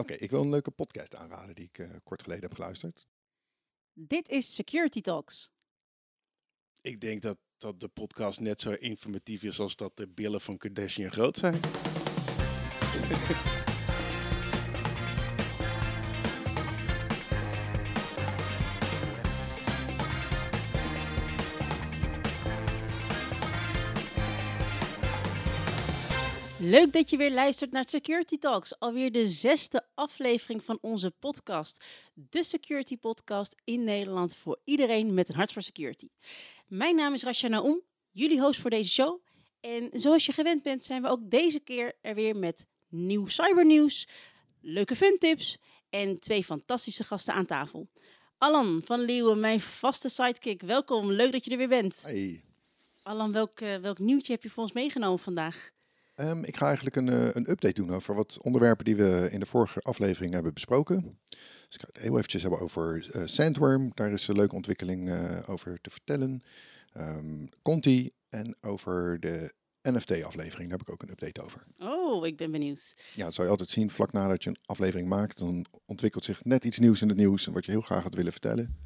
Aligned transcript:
Oké, 0.00 0.12
ik 0.12 0.30
wil 0.30 0.40
een 0.40 0.50
leuke 0.50 0.70
podcast 0.70 1.14
aanraden 1.14 1.54
die 1.54 1.64
ik 1.64 1.78
uh, 1.78 1.90
kort 2.02 2.22
geleden 2.22 2.44
heb 2.44 2.54
geluisterd. 2.54 3.06
Dit 3.92 4.28
is 4.28 4.54
Security 4.54 5.00
Talks. 5.00 5.50
Ik 6.80 7.00
denk 7.00 7.22
dat, 7.22 7.38
dat 7.58 7.80
de 7.80 7.88
podcast 7.88 8.40
net 8.40 8.60
zo 8.60 8.72
informatief 8.72 9.42
is 9.42 9.60
als 9.60 9.76
dat 9.76 9.96
de 9.96 10.08
billen 10.08 10.40
van 10.40 10.56
Kardashian 10.56 11.10
groot 11.10 11.36
zijn. 11.36 11.60
Leuk 26.70 26.92
dat 26.92 27.10
je 27.10 27.16
weer 27.16 27.32
luistert 27.32 27.72
naar 27.72 27.88
Security 27.88 28.38
Talks, 28.38 28.78
alweer 28.78 29.12
de 29.12 29.26
zesde 29.26 29.86
aflevering 29.94 30.64
van 30.64 30.78
onze 30.80 31.10
podcast. 31.10 31.84
De 32.14 32.42
Security 32.42 32.96
Podcast 32.96 33.54
in 33.64 33.84
Nederland 33.84 34.36
voor 34.36 34.60
iedereen 34.64 35.14
met 35.14 35.28
een 35.28 35.34
hart 35.34 35.52
voor 35.52 35.62
security. 35.62 36.08
Mijn 36.66 36.96
naam 36.96 37.14
is 37.14 37.22
Rasha 37.22 37.48
Naoum, 37.48 37.80
jullie 38.10 38.40
host 38.40 38.60
voor 38.60 38.70
deze 38.70 38.90
show. 38.90 39.20
En 39.60 39.88
zoals 39.92 40.26
je 40.26 40.32
gewend 40.32 40.62
bent, 40.62 40.84
zijn 40.84 41.02
we 41.02 41.08
ook 41.08 41.30
deze 41.30 41.60
keer 41.60 41.96
er 42.00 42.14
weer 42.14 42.36
met 42.36 42.66
nieuw 42.88 43.26
cybernieuws, 43.26 44.08
leuke 44.60 44.96
funtips 44.96 45.58
en 45.88 46.18
twee 46.18 46.44
fantastische 46.44 47.04
gasten 47.04 47.34
aan 47.34 47.46
tafel. 47.46 47.88
Alan 48.38 48.82
van 48.84 49.00
Leeuwen, 49.00 49.40
mijn 49.40 49.60
vaste 49.60 50.08
sidekick, 50.08 50.62
welkom. 50.62 51.12
Leuk 51.12 51.32
dat 51.32 51.44
je 51.44 51.50
er 51.50 51.56
weer 51.56 51.68
bent. 51.68 52.02
Hey. 52.02 52.44
Alan, 53.02 53.32
welk, 53.32 53.60
uh, 53.60 53.76
welk 53.76 53.98
nieuwtje 53.98 54.32
heb 54.32 54.42
je 54.42 54.50
voor 54.50 54.62
ons 54.62 54.72
meegenomen 54.72 55.18
vandaag? 55.18 55.72
Um, 56.20 56.44
ik 56.44 56.56
ga 56.56 56.66
eigenlijk 56.66 56.96
een, 56.96 57.06
uh, 57.06 57.28
een 57.32 57.50
update 57.50 57.72
doen 57.72 57.94
over 57.94 58.14
wat 58.14 58.38
onderwerpen 58.42 58.84
die 58.84 58.96
we 58.96 59.28
in 59.30 59.40
de 59.40 59.46
vorige 59.46 59.80
aflevering 59.80 60.32
hebben 60.32 60.54
besproken. 60.54 61.18
Dus 61.28 61.74
ik 61.74 61.80
ga 61.80 61.86
het 61.92 62.02
heel 62.02 62.16
eventjes 62.16 62.42
hebben 62.42 62.60
over 62.60 63.10
uh, 63.16 63.22
Sandworm. 63.26 63.90
Daar 63.94 64.12
is 64.12 64.28
een 64.28 64.36
leuke 64.36 64.54
ontwikkeling 64.54 65.08
uh, 65.08 65.38
over 65.46 65.80
te 65.80 65.90
vertellen. 65.90 66.42
Um, 66.94 67.48
Conti 67.62 68.10
en 68.28 68.56
over 68.60 69.20
de 69.20 69.52
NFT-aflevering. 69.82 70.68
Daar 70.68 70.78
heb 70.78 70.88
ik 70.88 70.90
ook 70.90 71.02
een 71.02 71.10
update 71.10 71.42
over. 71.42 71.66
Oh, 71.78 72.26
ik 72.26 72.36
ben 72.36 72.50
benieuwd. 72.50 72.94
Ja, 73.14 73.24
dat 73.24 73.34
zou 73.34 73.46
je 73.46 73.52
altijd 73.52 73.70
zien. 73.70 73.90
Vlak 73.90 74.12
nadat 74.12 74.42
je 74.42 74.48
een 74.48 74.60
aflevering 74.64 75.08
maakt, 75.08 75.38
dan 75.38 75.66
ontwikkelt 75.86 76.24
zich 76.24 76.44
net 76.44 76.64
iets 76.64 76.78
nieuws 76.78 77.02
in 77.02 77.08
het 77.08 77.16
nieuws. 77.16 77.46
En 77.46 77.52
wat 77.52 77.64
je 77.64 77.70
heel 77.70 77.80
graag 77.80 78.02
had 78.02 78.14
willen 78.14 78.32
vertellen. 78.32 78.76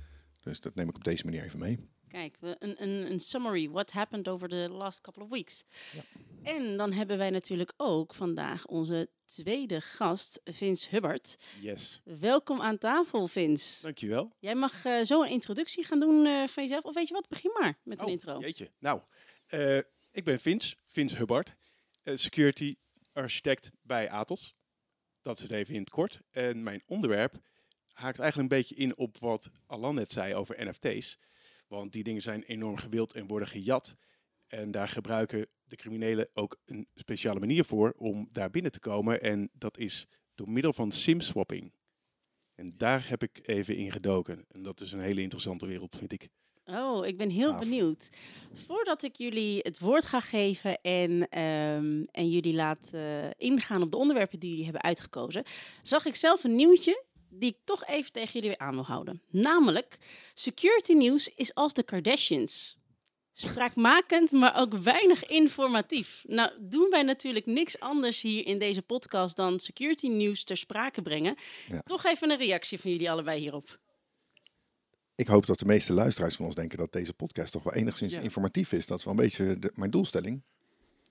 Dus 0.40 0.60
dat 0.60 0.74
neem 0.74 0.88
ik 0.88 0.96
op 0.96 1.04
deze 1.04 1.24
manier 1.24 1.44
even 1.44 1.58
mee. 1.58 1.78
Kijk, 2.14 2.36
een, 2.40 2.82
een, 2.82 3.10
een 3.10 3.20
summary. 3.20 3.70
What 3.70 3.90
happened 3.90 4.28
over 4.28 4.48
the 4.48 4.68
last 4.70 5.00
couple 5.00 5.22
of 5.22 5.28
weeks. 5.28 5.64
Ja. 5.92 6.02
En 6.42 6.76
dan 6.76 6.92
hebben 6.92 7.18
wij 7.18 7.30
natuurlijk 7.30 7.72
ook 7.76 8.14
vandaag 8.14 8.66
onze 8.66 9.08
tweede 9.24 9.80
gast, 9.80 10.40
Vince 10.44 10.88
Hubbard. 10.90 11.36
Yes. 11.60 12.00
Welkom 12.04 12.60
aan 12.60 12.78
tafel, 12.78 13.26
Vince. 13.26 13.82
Dankjewel. 13.82 14.32
Jij 14.38 14.54
mag 14.54 14.84
uh, 14.84 15.02
zo 15.02 15.22
een 15.22 15.30
introductie 15.30 15.84
gaan 15.84 16.00
doen 16.00 16.26
uh, 16.26 16.46
van 16.46 16.62
jezelf. 16.62 16.84
Of 16.84 16.94
weet 16.94 17.08
je 17.08 17.14
wat, 17.14 17.28
begin 17.28 17.50
maar 17.60 17.78
met 17.82 17.98
oh, 17.98 18.06
een 18.06 18.12
intro. 18.12 18.38
jeetje. 18.38 18.70
Nou, 18.78 19.00
uh, 19.50 19.76
ik 20.10 20.24
ben 20.24 20.40
Vince, 20.40 20.76
Vince 20.86 21.16
Hubbard. 21.16 21.54
security 22.04 22.76
architect 23.12 23.70
bij 23.82 24.10
Atos. 24.10 24.54
Dat 25.22 25.36
is 25.36 25.42
het 25.42 25.52
even 25.52 25.74
in 25.74 25.80
het 25.80 25.90
kort. 25.90 26.20
En 26.30 26.62
mijn 26.62 26.82
onderwerp 26.86 27.34
haakt 27.92 28.18
eigenlijk 28.18 28.52
een 28.52 28.58
beetje 28.58 28.74
in 28.74 28.96
op 28.96 29.18
wat 29.18 29.50
Alan 29.66 29.94
net 29.94 30.10
zei 30.10 30.34
over 30.34 30.66
NFT's. 30.66 31.18
Want 31.66 31.92
die 31.92 32.02
dingen 32.02 32.22
zijn 32.22 32.42
enorm 32.42 32.76
gewild 32.76 33.14
en 33.14 33.26
worden 33.26 33.48
gejat. 33.48 33.96
En 34.46 34.70
daar 34.70 34.88
gebruiken 34.88 35.46
de 35.64 35.76
criminelen 35.76 36.28
ook 36.32 36.56
een 36.64 36.88
speciale 36.94 37.40
manier 37.40 37.64
voor 37.64 37.94
om 37.96 38.28
daar 38.32 38.50
binnen 38.50 38.72
te 38.72 38.80
komen. 38.80 39.20
En 39.20 39.50
dat 39.52 39.78
is 39.78 40.06
door 40.34 40.50
middel 40.50 40.72
van 40.72 40.92
SIM-swapping. 40.92 41.72
En 42.54 42.74
daar 42.76 43.08
heb 43.08 43.22
ik 43.22 43.40
even 43.42 43.76
in 43.76 43.92
gedoken. 43.92 44.44
En 44.48 44.62
dat 44.62 44.80
is 44.80 44.92
een 44.92 45.00
hele 45.00 45.20
interessante 45.20 45.66
wereld, 45.66 45.96
vind 45.96 46.12
ik. 46.12 46.28
Oh, 46.64 47.06
ik 47.06 47.16
ben 47.16 47.30
heel 47.30 47.58
benieuwd. 47.58 48.08
Voordat 48.52 49.02
ik 49.02 49.16
jullie 49.16 49.58
het 49.62 49.78
woord 49.78 50.04
ga 50.04 50.20
geven 50.20 50.80
en, 50.80 51.10
um, 51.40 52.06
en 52.10 52.30
jullie 52.30 52.54
laat 52.54 52.90
uh, 52.94 53.30
ingaan 53.36 53.82
op 53.82 53.90
de 53.90 53.96
onderwerpen 53.96 54.38
die 54.38 54.48
jullie 54.48 54.64
hebben 54.64 54.82
uitgekozen, 54.82 55.44
zag 55.82 56.04
ik 56.04 56.14
zelf 56.14 56.44
een 56.44 56.54
nieuwtje 56.54 57.04
die 57.38 57.50
ik 57.50 57.56
toch 57.64 57.86
even 57.86 58.12
tegen 58.12 58.32
jullie 58.32 58.48
weer 58.48 58.58
aan 58.58 58.74
wil 58.74 58.84
houden. 58.84 59.22
Namelijk, 59.30 59.98
security 60.34 60.92
nieuws 60.92 61.28
is 61.34 61.54
als 61.54 61.74
de 61.74 61.82
Kardashians. 61.82 62.78
Spraakmakend, 63.32 64.32
maar 64.32 64.56
ook 64.56 64.74
weinig 64.74 65.26
informatief. 65.26 66.24
Nou, 66.28 66.50
doen 66.60 66.90
wij 66.90 67.02
natuurlijk 67.02 67.46
niks 67.46 67.80
anders 67.80 68.20
hier 68.20 68.46
in 68.46 68.58
deze 68.58 68.82
podcast 68.82 69.36
dan 69.36 69.60
security 69.60 70.08
nieuws 70.08 70.44
ter 70.44 70.56
sprake 70.56 71.02
brengen. 71.02 71.36
Ja. 71.68 71.80
Toch 71.80 72.04
even 72.04 72.30
een 72.30 72.38
reactie 72.38 72.80
van 72.80 72.90
jullie 72.90 73.10
allebei 73.10 73.40
hierop. 73.40 73.78
Ik 75.14 75.26
hoop 75.26 75.46
dat 75.46 75.58
de 75.58 75.64
meeste 75.64 75.92
luisteraars 75.92 76.36
van 76.36 76.46
ons 76.46 76.54
denken 76.54 76.78
dat 76.78 76.92
deze 76.92 77.12
podcast 77.12 77.52
toch 77.52 77.62
wel 77.62 77.74
enigszins 77.74 78.14
ja. 78.14 78.20
informatief 78.20 78.72
is. 78.72 78.86
Dat 78.86 78.98
is 78.98 79.04
wel 79.04 79.14
een 79.14 79.20
beetje 79.20 79.58
de, 79.58 79.70
mijn 79.74 79.90
doelstelling. 79.90 80.42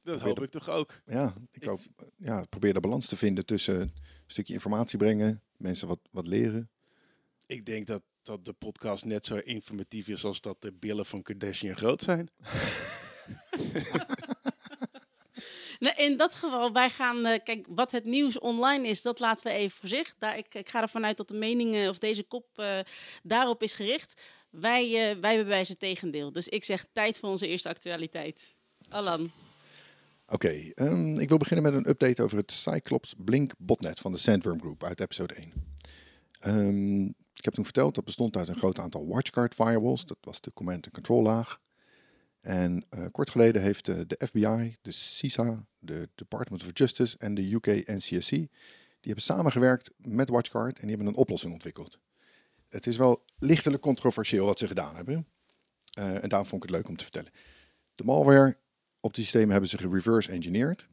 Dat 0.03 0.21
hoop 0.21 0.41
ik 0.41 0.49
toch 0.49 0.69
ook. 0.69 1.01
Ja, 1.05 1.33
ik, 1.51 1.61
ik 1.61 1.67
hoop, 1.67 1.79
ja, 2.17 2.45
probeer 2.49 2.73
de 2.73 2.79
balans 2.79 3.07
te 3.07 3.17
vinden 3.17 3.45
tussen 3.45 3.81
een 3.81 3.91
stukje 4.27 4.53
informatie 4.53 4.97
brengen, 4.97 5.41
mensen 5.57 5.87
wat, 5.87 5.99
wat 6.11 6.27
leren. 6.27 6.69
Ik 7.45 7.65
denk 7.65 7.87
dat, 7.87 8.03
dat 8.21 8.45
de 8.45 8.53
podcast 8.53 9.05
net 9.05 9.25
zo 9.25 9.35
informatief 9.35 10.07
is 10.07 10.23
als 10.23 10.41
dat 10.41 10.61
de 10.61 10.71
billen 10.71 11.05
van 11.05 11.21
Kardashian 11.21 11.75
groot 11.75 12.01
zijn. 12.01 12.29
nou, 15.79 15.95
in 15.95 16.17
dat 16.17 16.33
geval, 16.33 16.71
wij 16.71 16.89
gaan, 16.89 17.27
uh, 17.27 17.39
kijk, 17.43 17.67
wat 17.69 17.91
het 17.91 18.05
nieuws 18.05 18.39
online 18.39 18.87
is, 18.87 19.01
dat 19.01 19.19
laten 19.19 19.47
we 19.47 19.53
even 19.53 19.77
voor 19.77 19.89
zich. 19.89 20.15
Daar, 20.17 20.37
ik, 20.37 20.55
ik 20.55 20.69
ga 20.69 20.81
ervan 20.81 21.05
uit 21.05 21.17
dat 21.17 21.27
de 21.27 21.37
meningen 21.37 21.89
of 21.89 21.99
deze 21.99 22.23
kop 22.23 22.47
uh, 22.55 22.79
daarop 23.23 23.63
is 23.63 23.75
gericht. 23.75 24.21
Wij, 24.49 25.11
uh, 25.11 25.21
wij 25.21 25.37
bewijzen 25.37 25.73
het 25.73 25.81
tegendeel. 25.81 26.31
Dus 26.31 26.47
ik 26.47 26.63
zeg 26.63 26.85
tijd 26.91 27.19
voor 27.19 27.29
onze 27.29 27.47
eerste 27.47 27.69
actualiteit. 27.69 28.53
Alan. 28.89 29.31
Oké, 30.33 30.71
um, 30.75 31.19
ik 31.19 31.29
wil 31.29 31.37
beginnen 31.37 31.71
met 31.71 31.73
een 31.73 31.89
update 31.89 32.23
over 32.23 32.37
het 32.37 32.51
Cyclops 32.51 33.13
Blink 33.17 33.53
botnet 33.57 33.99
van 33.99 34.11
de 34.11 34.17
Sandworm 34.17 34.59
Group 34.59 34.83
uit 34.83 34.99
episode 34.99 35.33
1. 35.33 35.53
Um, 36.47 37.05
ik 37.33 37.45
heb 37.45 37.53
toen 37.53 37.63
verteld 37.63 37.95
dat 37.95 38.03
bestond 38.03 38.37
uit 38.37 38.47
een 38.47 38.55
groot 38.55 38.79
aantal 38.79 39.07
watchguard 39.07 39.53
firewalls, 39.53 40.05
dat 40.05 40.17
was 40.21 40.41
de 40.41 40.53
command 40.53 40.85
and 40.85 40.93
control 40.93 41.21
laag. 41.21 41.59
En 42.41 42.85
uh, 42.89 43.05
kort 43.11 43.29
geleden 43.29 43.61
heeft 43.61 43.85
de, 43.85 44.07
de, 44.07 44.27
FBI, 44.27 44.75
de 44.81 44.91
CISA, 44.91 45.65
de 45.79 46.09
Department 46.15 46.63
of 46.63 46.69
Justice 46.73 47.17
en 47.17 47.33
de 47.33 47.53
UK 47.53 47.67
NCSC, 47.87 48.29
die 48.29 48.49
hebben 49.01 49.23
samengewerkt 49.23 49.91
met 49.97 50.29
WatchGuard 50.29 50.75
en 50.79 50.87
die 50.87 50.95
hebben 50.95 51.07
een 51.13 51.19
oplossing 51.19 51.53
ontwikkeld. 51.53 51.99
Het 52.69 52.87
is 52.87 52.97
wel 52.97 53.25
lichtelijk 53.37 53.81
controversieel 53.81 54.45
wat 54.45 54.59
ze 54.59 54.67
gedaan 54.67 54.95
hebben. 54.95 55.27
Uh, 55.99 56.23
en 56.23 56.29
daarom 56.29 56.47
vond 56.47 56.63
ik 56.63 56.69
het 56.69 56.77
leuk 56.77 56.89
om 56.89 56.97
te 56.97 57.03
vertellen. 57.03 57.31
De 57.95 58.03
malware 58.03 58.57
op 59.03 59.13
die 59.13 59.23
systemen 59.23 59.51
hebben 59.51 59.69
ze 59.69 59.77
gereverse 59.77 60.31
engineerd. 60.31 60.87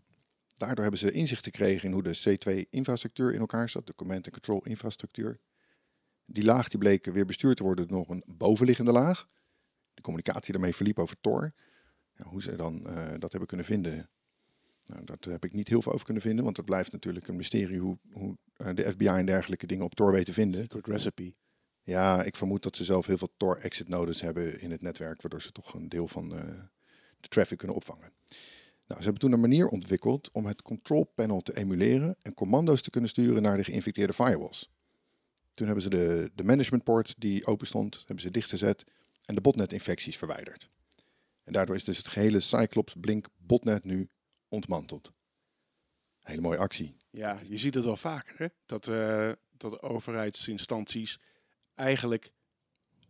Daardoor 0.54 0.82
hebben 0.82 1.00
ze 1.00 1.12
inzicht 1.12 1.44
gekregen 1.44 1.88
in 1.88 1.94
hoe 1.94 2.02
de 2.02 2.18
C2-infrastructuur 2.18 3.32
in 3.32 3.40
elkaar 3.40 3.68
zat, 3.68 3.86
de 3.86 3.94
command 3.94 4.24
and 4.24 4.30
control 4.30 4.64
infrastructuur. 4.64 5.40
Die 6.24 6.44
laag 6.44 6.68
die 6.68 6.78
bleek 6.78 7.04
weer 7.04 7.26
bestuurd 7.26 7.56
te 7.56 7.62
worden 7.62 7.88
door 7.88 7.98
nog 7.98 8.08
een 8.08 8.24
bovenliggende 8.26 8.92
laag. 8.92 9.28
De 9.94 10.02
communicatie 10.02 10.52
daarmee 10.52 10.74
verliep 10.74 10.98
over 10.98 11.16
Tor. 11.20 11.54
Ja, 12.16 12.24
hoe 12.24 12.42
ze 12.42 12.56
dan 12.56 12.86
uh, 12.86 13.08
dat 13.18 13.30
hebben 13.30 13.46
kunnen 13.46 13.66
vinden, 13.66 14.10
nou, 14.84 15.04
dat 15.04 15.24
heb 15.24 15.44
ik 15.44 15.52
niet 15.52 15.68
heel 15.68 15.82
veel 15.82 15.92
over 15.92 16.04
kunnen 16.04 16.22
vinden, 16.22 16.44
want 16.44 16.56
het 16.56 16.66
blijft 16.66 16.92
natuurlijk 16.92 17.28
een 17.28 17.36
mysterie 17.36 17.78
hoe, 17.78 17.98
hoe 18.12 18.36
uh, 18.56 18.74
de 18.74 18.90
FBI 18.90 19.06
en 19.06 19.26
dergelijke 19.26 19.66
dingen 19.66 19.84
op 19.84 19.94
Tor 19.94 20.12
weten 20.12 20.34
vinden. 20.34 20.60
Secret 20.60 20.86
recipe. 20.86 21.34
Ja, 21.82 22.22
ik 22.22 22.36
vermoed 22.36 22.62
dat 22.62 22.76
ze 22.76 22.84
zelf 22.84 23.06
heel 23.06 23.18
veel 23.18 23.32
Tor 23.36 23.58
exit 23.58 23.88
nodes 23.88 24.20
hebben 24.20 24.60
in 24.60 24.70
het 24.70 24.80
netwerk, 24.80 25.22
waardoor 25.22 25.42
ze 25.42 25.52
toch 25.52 25.74
een 25.74 25.88
deel 25.88 26.08
van 26.08 26.34
uh, 26.34 26.62
de 27.20 27.28
traffic 27.28 27.58
kunnen 27.58 27.76
opvangen. 27.76 28.12
Nou, 28.86 29.02
ze 29.02 29.08
hebben 29.08 29.18
toen 29.18 29.32
een 29.32 29.40
manier 29.40 29.68
ontwikkeld 29.68 30.30
om 30.32 30.46
het 30.46 30.62
control 30.62 31.04
panel 31.04 31.40
te 31.40 31.56
emuleren 31.56 32.16
en 32.22 32.34
commando's 32.34 32.82
te 32.82 32.90
kunnen 32.90 33.10
sturen 33.10 33.42
naar 33.42 33.56
de 33.56 33.64
geïnfecteerde 33.64 34.12
firewalls. 34.12 34.70
Toen 35.52 35.66
hebben 35.66 35.84
ze 35.84 35.90
de, 35.90 36.30
de 36.34 36.44
managementport 36.44 37.14
die 37.18 37.46
open 37.46 37.66
stond, 37.66 37.96
hebben 37.98 38.20
ze 38.20 38.30
dichtgezet 38.30 38.84
en 39.24 39.34
de 39.34 39.40
botnet-infecties 39.40 40.16
verwijderd. 40.16 40.68
En 41.44 41.52
daardoor 41.52 41.76
is 41.76 41.84
dus 41.84 41.96
het 41.96 42.08
gehele 42.08 42.40
Cyclops 42.40 42.94
Blink 43.00 43.26
botnet 43.36 43.84
nu 43.84 44.08
ontmanteld. 44.48 45.12
Hele 46.20 46.40
mooie 46.40 46.58
actie. 46.58 46.96
Ja, 47.10 47.38
je 47.48 47.58
ziet 47.58 47.74
het 47.74 47.84
wel 47.84 47.96
vaker, 47.96 48.34
hè? 48.38 48.46
Dat, 48.66 48.88
uh, 48.88 49.32
dat 49.56 49.82
overheidsinstanties 49.82 51.20
eigenlijk 51.74 52.32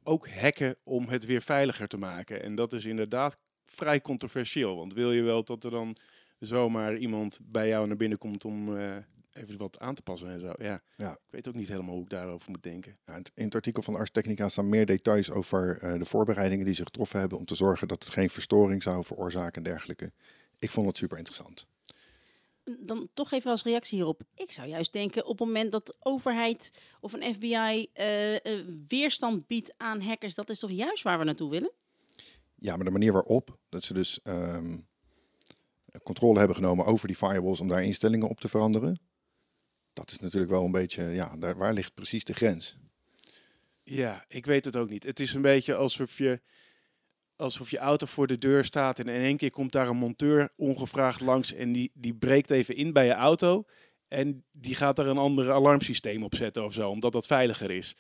ook 0.03 0.29
hacken 0.29 0.77
om 0.83 1.09
het 1.09 1.25
weer 1.25 1.43
veiliger 1.43 1.89
te 1.89 1.97
maken. 1.97 2.43
En 2.43 2.55
dat 2.55 2.73
is 2.73 2.85
inderdaad 2.85 3.39
vrij 3.75 4.01
controversieel. 4.01 4.77
Want 4.77 4.95
wil 4.95 5.13
je 5.13 5.23
wel 5.23 5.45
dat 5.45 5.65
er 5.65 5.71
dan 5.71 5.97
zomaar 6.39 6.97
iemand 6.97 7.39
bij 7.43 7.69
jou 7.69 7.87
naar 7.87 7.97
binnen 7.97 8.19
komt 8.19 8.45
om 8.45 8.77
uh, 8.77 8.97
even 9.33 9.57
wat 9.57 9.79
aan 9.79 9.95
te 9.95 10.03
passen 10.03 10.31
en 10.31 10.41
zo. 10.41 10.53
Ja. 10.59 10.83
ja. 10.97 11.13
Ik 11.13 11.31
weet 11.31 11.49
ook 11.49 11.55
niet 11.55 11.69
helemaal 11.69 11.95
hoe 11.95 12.03
ik 12.03 12.11
daarover 12.11 12.51
moet 12.51 12.63
denken. 12.63 12.99
Ja, 13.07 13.21
in 13.35 13.45
het 13.45 13.55
artikel 13.55 13.83
van 13.83 13.95
Arstechnica 13.95 14.49
staan 14.49 14.69
meer 14.69 14.87
details 14.87 15.31
over 15.31 15.79
uh, 15.83 15.99
de 15.99 16.05
voorbereidingen 16.05 16.65
die 16.65 16.75
ze 16.75 16.85
getroffen 16.85 17.21
hebben 17.21 17.39
om 17.39 17.45
te 17.45 17.55
zorgen 17.55 17.89
dat 17.89 18.05
het 18.05 18.13
geen 18.13 18.31
verstoring 18.31 18.83
zou 18.83 19.05
veroorzaken 19.05 19.57
en 19.57 19.71
dergelijke. 19.71 20.13
Ik 20.59 20.71
vond 20.71 20.87
het 20.87 20.97
super 20.97 21.19
interessant. 21.19 21.67
dan 22.65 23.09
toch 23.15 23.33
even 23.33 23.51
als 23.51 23.63
reactie 23.63 23.97
hierop. 23.97 24.23
Ik 24.35 24.53
zou 24.53 24.69
juist 24.69 24.93
denken 24.93 25.25
op 25.27 25.39
het 25.39 25.47
moment 25.47 25.73
dat 25.73 25.87
de 25.87 25.95
overheid 25.99 26.71
of 27.01 27.13
een 27.13 27.35
FBI 27.35 27.87
eh, 27.93 28.35
eh, 28.35 28.67
weerstand 28.89 29.47
biedt 29.47 29.75
aan 29.77 30.01
hackers, 30.01 30.35
dat 30.35 30.51
is 30.51 30.59
toch 30.59 30.71
juist 30.71 31.03
waar 31.03 31.19
we 31.19 31.25
naartoe 31.25 31.51
willen? 31.51 31.73
Ja, 32.61 32.77
maar 32.77 32.85
de 32.85 32.91
manier 32.91 33.13
waarop, 33.13 33.59
dat 33.69 33.85
ze 33.85 33.95
dus 33.95 34.23
ehm, 34.23 34.79
controle 36.03 36.39
hebben 36.39 36.57
genomen 36.57 36.87
over 36.87 37.07
die 37.07 37.17
firewalls 37.17 37.61
om 37.61 37.69
daar 37.69 37.85
instellingen 37.85 38.29
op 38.29 38.41
te 38.41 38.49
veranderen. 38.49 39.01
Dat 39.93 40.11
is 40.11 40.19
natuurlijk 40.19 40.53
wel 40.53 40.65
een 40.65 40.73
beetje, 40.73 41.03
ja, 41.03 41.37
daar, 41.37 41.57
waar 41.57 41.73
ligt 41.73 41.95
precies 41.95 42.25
de 42.25 42.33
grens? 42.33 42.77
Ja, 43.83 44.25
ik 44.29 44.47
weet 44.47 44.65
het 44.65 44.77
ook 44.77 44.89
niet. 44.89 45.03
Het 45.05 45.21
is 45.21 45.35
een 45.35 45.43
beetje 45.43 45.75
alsof 45.75 46.19
je, 46.19 46.41
alsof 47.37 47.71
je 47.71 47.79
auto 47.79 48.07
voor 48.07 48.27
de 48.27 48.39
deur 48.39 48.65
staat 48.65 48.99
en 48.99 49.09
in 49.09 49.23
één 49.23 49.37
keer 49.37 49.51
komt 49.51 49.73
daar 49.73 49.89
een 49.89 49.97
monteur 49.97 50.53
ongevraagd 50.57 51.21
langs 51.21 51.53
en 51.53 51.73
die, 51.73 51.91
die 51.95 52.15
breekt 52.15 52.51
even 52.51 52.77
in 52.77 52.93
bij 52.93 53.07
je 53.07 53.13
auto. 53.13 53.65
En 54.09 54.45
die 54.53 54.75
gaat 54.75 54.99
er 54.99 55.07
een 55.07 55.19
ander 55.19 55.53
alarmsysteem 55.53 56.23
op 56.23 56.35
zetten 56.35 56.65
of 56.65 56.73
zo, 56.73 56.91
omdat 56.91 57.13
dat 57.13 57.27
veiliger 57.27 57.71
is. 57.71 57.97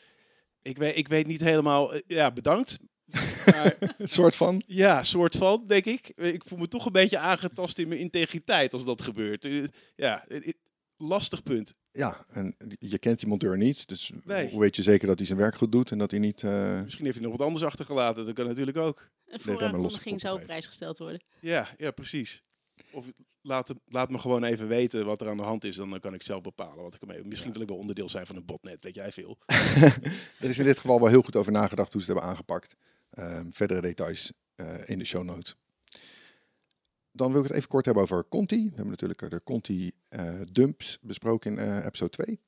Ik 0.63 0.79
weet, 0.79 0.97
ik 0.97 1.09
weet 1.09 1.27
niet 1.27 1.41
helemaal, 1.41 1.95
eh, 1.95 2.01
ja, 2.07 2.33
bedankt. 2.33 2.79
Maar, 3.47 3.77
Een 3.99 4.09
soort 4.09 4.37
van. 4.37 4.63
ja, 4.67 5.03
soort 5.03 5.37
van, 5.37 5.65
denk 5.67 5.85
ik. 5.85 6.09
Ik 6.17 6.45
voel 6.45 6.59
me 6.59 6.69
toch 6.69 6.87
een 6.87 6.93
beetje 6.93 7.19
aangetast 7.19 7.79
in 7.79 7.89
mijn 7.89 8.01
integriteit 8.01 8.73
als 8.73 8.85
dat 8.85 9.03
gebeurt. 9.03 9.45
Eh, 9.45 9.65
Ja, 9.97 10.27
eh, 10.29 10.37
eh, 10.47 10.53
lastig 10.97 11.43
punt. 11.43 11.75
Ja, 11.93 12.25
en 12.29 12.57
je 12.79 12.99
kent 12.99 13.19
die 13.19 13.29
monteur 13.29 13.57
niet, 13.57 13.89
dus 13.89 14.11
Nee. 14.25 14.51
hoe 14.51 14.61
weet 14.61 14.77
je 14.77 14.83
zeker 14.83 15.07
dat 15.07 15.17
hij 15.19 15.27
zijn 15.27 15.39
werk 15.39 15.57
goed 15.57 15.73
doet 15.73 15.91
en 15.91 15.99
dat 15.99 16.11
hij 16.11 16.21
niet... 16.21 16.43
eh, 16.43 16.83
Misschien 16.83 17.05
heeft 17.05 17.17
hij 17.19 17.27
nog 17.27 17.37
wat 17.37 17.47
anders 17.47 17.65
achtergelaten, 17.65 18.25
dat 18.27 18.35
kan 18.35 18.47
natuurlijk 18.47 18.77
ook. 18.77 19.09
Een 19.27 19.77
los 19.77 20.01
zou 20.17 20.39
op 20.39 20.45
prijs 20.45 20.67
gesteld 20.67 20.99
worden. 20.99 21.21
Ja, 21.41 21.69
ja, 21.79 21.91
precies. 21.91 22.43
Of 22.93 23.07
laat, 23.43 23.75
laat 23.87 24.11
me 24.11 24.19
gewoon 24.19 24.45
even 24.45 24.69
weten 24.69 25.05
wat 25.05 25.21
er 25.21 25.29
aan 25.29 25.37
de 25.37 25.43
hand 25.43 25.65
is. 25.65 25.77
Dan 25.77 26.01
kan 26.01 26.15
ik 26.15 26.23
zelf 26.23 26.41
bepalen 26.41 26.83
wat 26.83 26.95
ik 26.95 27.01
ermee. 27.01 27.25
Misschien 27.25 27.53
wil 27.53 27.63
ik 27.63 27.69
wel 27.69 27.77
onderdeel 27.77 28.09
zijn 28.09 28.27
van 28.27 28.37
een 28.37 28.45
botnet, 28.45 28.83
weet 28.83 28.95
jij 28.95 29.13
veel. 29.13 29.39
er 30.41 30.49
is 30.49 30.59
in 30.59 30.65
dit 30.65 30.79
geval 30.79 30.99
wel 31.01 31.09
heel 31.09 31.23
goed 31.23 31.37
over 31.37 31.53
nagedacht 31.53 31.93
hoe 31.93 32.03
ze 32.03 32.07
het 32.11 32.17
hebben 32.17 32.35
aangepakt. 32.37 32.77
Ehm, 33.11 33.51
verdere 33.51 33.81
details 33.81 34.33
eh, 34.55 34.89
in 34.89 34.99
de 34.99 35.05
show 35.05 35.25
notes. 35.25 35.57
Dan 37.13 37.33
wil 37.33 37.41
ik 37.41 37.47
het 37.47 37.57
even 37.57 37.69
kort 37.69 37.85
hebben 37.85 38.03
over 38.03 38.29
Conti. 38.29 38.63
We 38.65 38.75
hebben 38.75 38.91
natuurlijk 38.91 39.31
de 39.31 39.43
Conti 39.43 39.93
eh, 40.09 40.41
dumps 40.53 40.99
besproken 41.03 41.53
in 41.53 41.59
eh, 41.59 41.85
episode 41.85 42.11
2. 42.11 42.41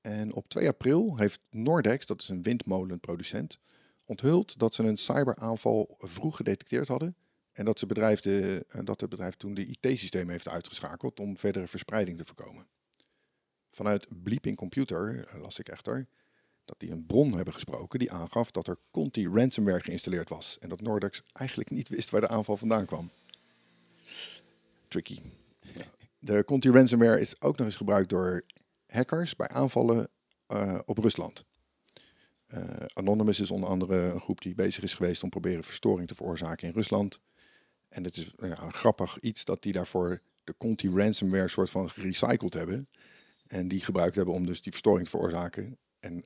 En 0.00 0.32
op 0.32 0.48
2 0.48 0.68
april 0.68 1.16
heeft 1.16 1.40
Nordex, 1.50 2.06
dat 2.06 2.22
is 2.22 2.28
een 2.28 2.42
windmolenproducent, 2.42 3.58
onthuld 4.04 4.58
dat 4.58 4.74
ze 4.74 4.82
een 4.82 4.96
cyberaanval 4.96 5.96
vroeg 5.98 6.36
gedetecteerd 6.36 6.88
hadden. 6.88 7.16
En 7.52 7.64
dat, 7.64 7.78
ze 7.78 7.86
bedrijf 7.86 8.20
de, 8.20 8.66
dat 8.84 9.00
het 9.00 9.10
bedrijf 9.10 9.34
toen 9.34 9.54
de 9.54 9.66
IT-systemen 9.66 10.30
heeft 10.30 10.48
uitgeschakeld 10.48 11.20
om 11.20 11.36
verdere 11.36 11.66
verspreiding 11.66 12.18
te 12.18 12.24
voorkomen. 12.24 12.66
Vanuit 13.70 14.06
Bleeping 14.22 14.56
Computer 14.56 15.28
las 15.40 15.58
ik 15.58 15.68
echter 15.68 16.08
dat 16.68 16.80
die 16.80 16.90
een 16.90 17.06
bron 17.06 17.34
hebben 17.34 17.54
gesproken 17.54 17.98
die 17.98 18.12
aangaf 18.12 18.50
dat 18.50 18.66
er 18.66 18.78
Conti 18.90 19.28
ransomware 19.28 19.80
geïnstalleerd 19.80 20.28
was. 20.28 20.58
En 20.60 20.68
dat 20.68 20.80
Nordex 20.80 21.22
eigenlijk 21.32 21.70
niet 21.70 21.88
wist 21.88 22.10
waar 22.10 22.20
de 22.20 22.28
aanval 22.28 22.56
vandaan 22.56 22.86
kwam. 22.86 23.10
Tricky. 24.88 25.20
De 26.18 26.44
Conti 26.44 26.70
ransomware 26.70 27.20
is 27.20 27.40
ook 27.40 27.56
nog 27.56 27.66
eens 27.66 27.76
gebruikt 27.76 28.08
door 28.08 28.44
hackers 28.86 29.36
bij 29.36 29.48
aanvallen 29.48 30.08
eh, 30.46 30.78
op 30.84 30.98
Rusland. 30.98 31.44
Eh, 32.46 32.62
Anonymous 32.94 33.40
is 33.40 33.50
onder 33.50 33.68
andere 33.68 33.96
een 33.96 34.20
groep 34.20 34.40
die 34.40 34.54
bezig 34.54 34.82
is 34.82 34.94
geweest 34.94 35.22
om 35.22 35.30
proberen 35.30 35.64
verstoring 35.64 36.08
te 36.08 36.14
veroorzaken 36.14 36.68
in 36.68 36.74
Rusland. 36.74 37.20
En 37.88 38.04
het 38.04 38.16
is 38.16 38.30
nou 38.36 38.52
een 38.52 38.72
grappig 38.72 39.18
iets 39.20 39.44
dat 39.44 39.62
die 39.62 39.72
daarvoor 39.72 40.20
de 40.44 40.54
Conti 40.58 40.90
ransomware 40.90 41.48
soort 41.48 41.70
van 41.70 41.90
gerecycled 41.90 42.54
hebben. 42.54 42.88
En 43.46 43.68
die 43.68 43.80
gebruikt 43.80 44.16
hebben 44.16 44.34
om 44.34 44.46
dus 44.46 44.62
die 44.62 44.72
verstoring 44.72 45.04
te 45.04 45.10
veroorzaken. 45.10 45.78
En 46.00 46.24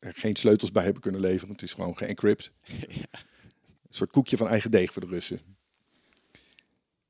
er 0.00 0.12
geen 0.16 0.36
sleutels 0.36 0.72
bij 0.72 0.84
hebben 0.84 1.02
kunnen 1.02 1.20
leveren. 1.20 1.52
Het 1.52 1.62
is 1.62 1.72
gewoon 1.72 1.96
geëncrypt. 1.96 2.52
Een 3.90 3.96
soort 3.96 4.10
koekje 4.10 4.36
van 4.36 4.48
eigen 4.48 4.70
deeg 4.70 4.92
voor 4.92 5.02
de 5.02 5.08
Russen. 5.08 5.40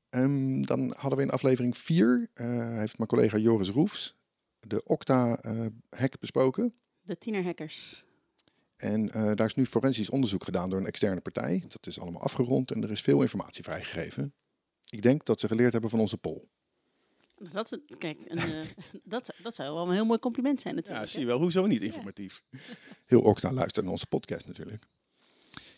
Ehm, 0.09 0.61
dan 0.61 0.93
hadden 0.97 1.17
we 1.17 1.23
in 1.23 1.29
aflevering 1.29 1.77
4, 1.77 2.29
heeft 2.33 2.97
mijn 2.97 3.09
collega 3.09 3.37
Joris 3.37 3.69
Roefs, 3.69 4.15
de 4.59 4.83
Okta-hack 4.83 6.19
besproken. 6.19 6.73
De 7.01 7.17
tienerhackers. 7.17 8.03
En 8.81 9.11
eh, 9.11 9.31
daar 9.35 9.47
is 9.47 9.55
nu 9.55 9.65
forensisch 9.65 10.09
onderzoek 10.09 10.43
gedaan 10.43 10.69
door 10.69 10.79
een 10.79 10.85
externe 10.85 11.21
partij. 11.21 11.63
Dat 11.67 11.87
is 11.87 11.99
allemaal 11.99 12.21
afgerond 12.21 12.71
en 12.71 12.83
er 12.83 12.91
is 12.91 13.01
veel 13.01 13.21
informatie 13.21 13.63
vrijgegeven. 13.63 14.33
Ik 14.89 15.01
denk 15.01 15.25
dat 15.25 15.39
ze 15.39 15.47
geleerd 15.47 15.71
hebben 15.71 15.89
van 15.89 15.99
onze 15.99 16.17
poll. 16.17 16.47
Dat, 17.51 17.71
is- 17.71 17.79
kijk, 17.97 18.17
een, 18.27 18.37
eh, 18.37 18.67
dat, 19.03 19.33
dat 19.43 19.55
zou 19.55 19.73
wel 19.73 19.87
een 19.87 19.93
heel 19.93 20.05
mooi 20.05 20.19
compliment 20.19 20.61
zijn 20.61 20.75
Ja, 20.75 20.79
natuurlijk. 20.81 21.09
zie 21.09 21.19
je 21.19 21.25
wel. 21.25 21.39
Hoezo 21.39 21.65
niet 21.65 21.81
informatief? 21.81 22.43
Heel 23.05 23.21
Okta 23.21 23.51
luistert 23.53 23.83
naar 23.85 23.93
onze 23.93 24.07
podcast 24.07 24.47
natuurlijk. 24.47 24.83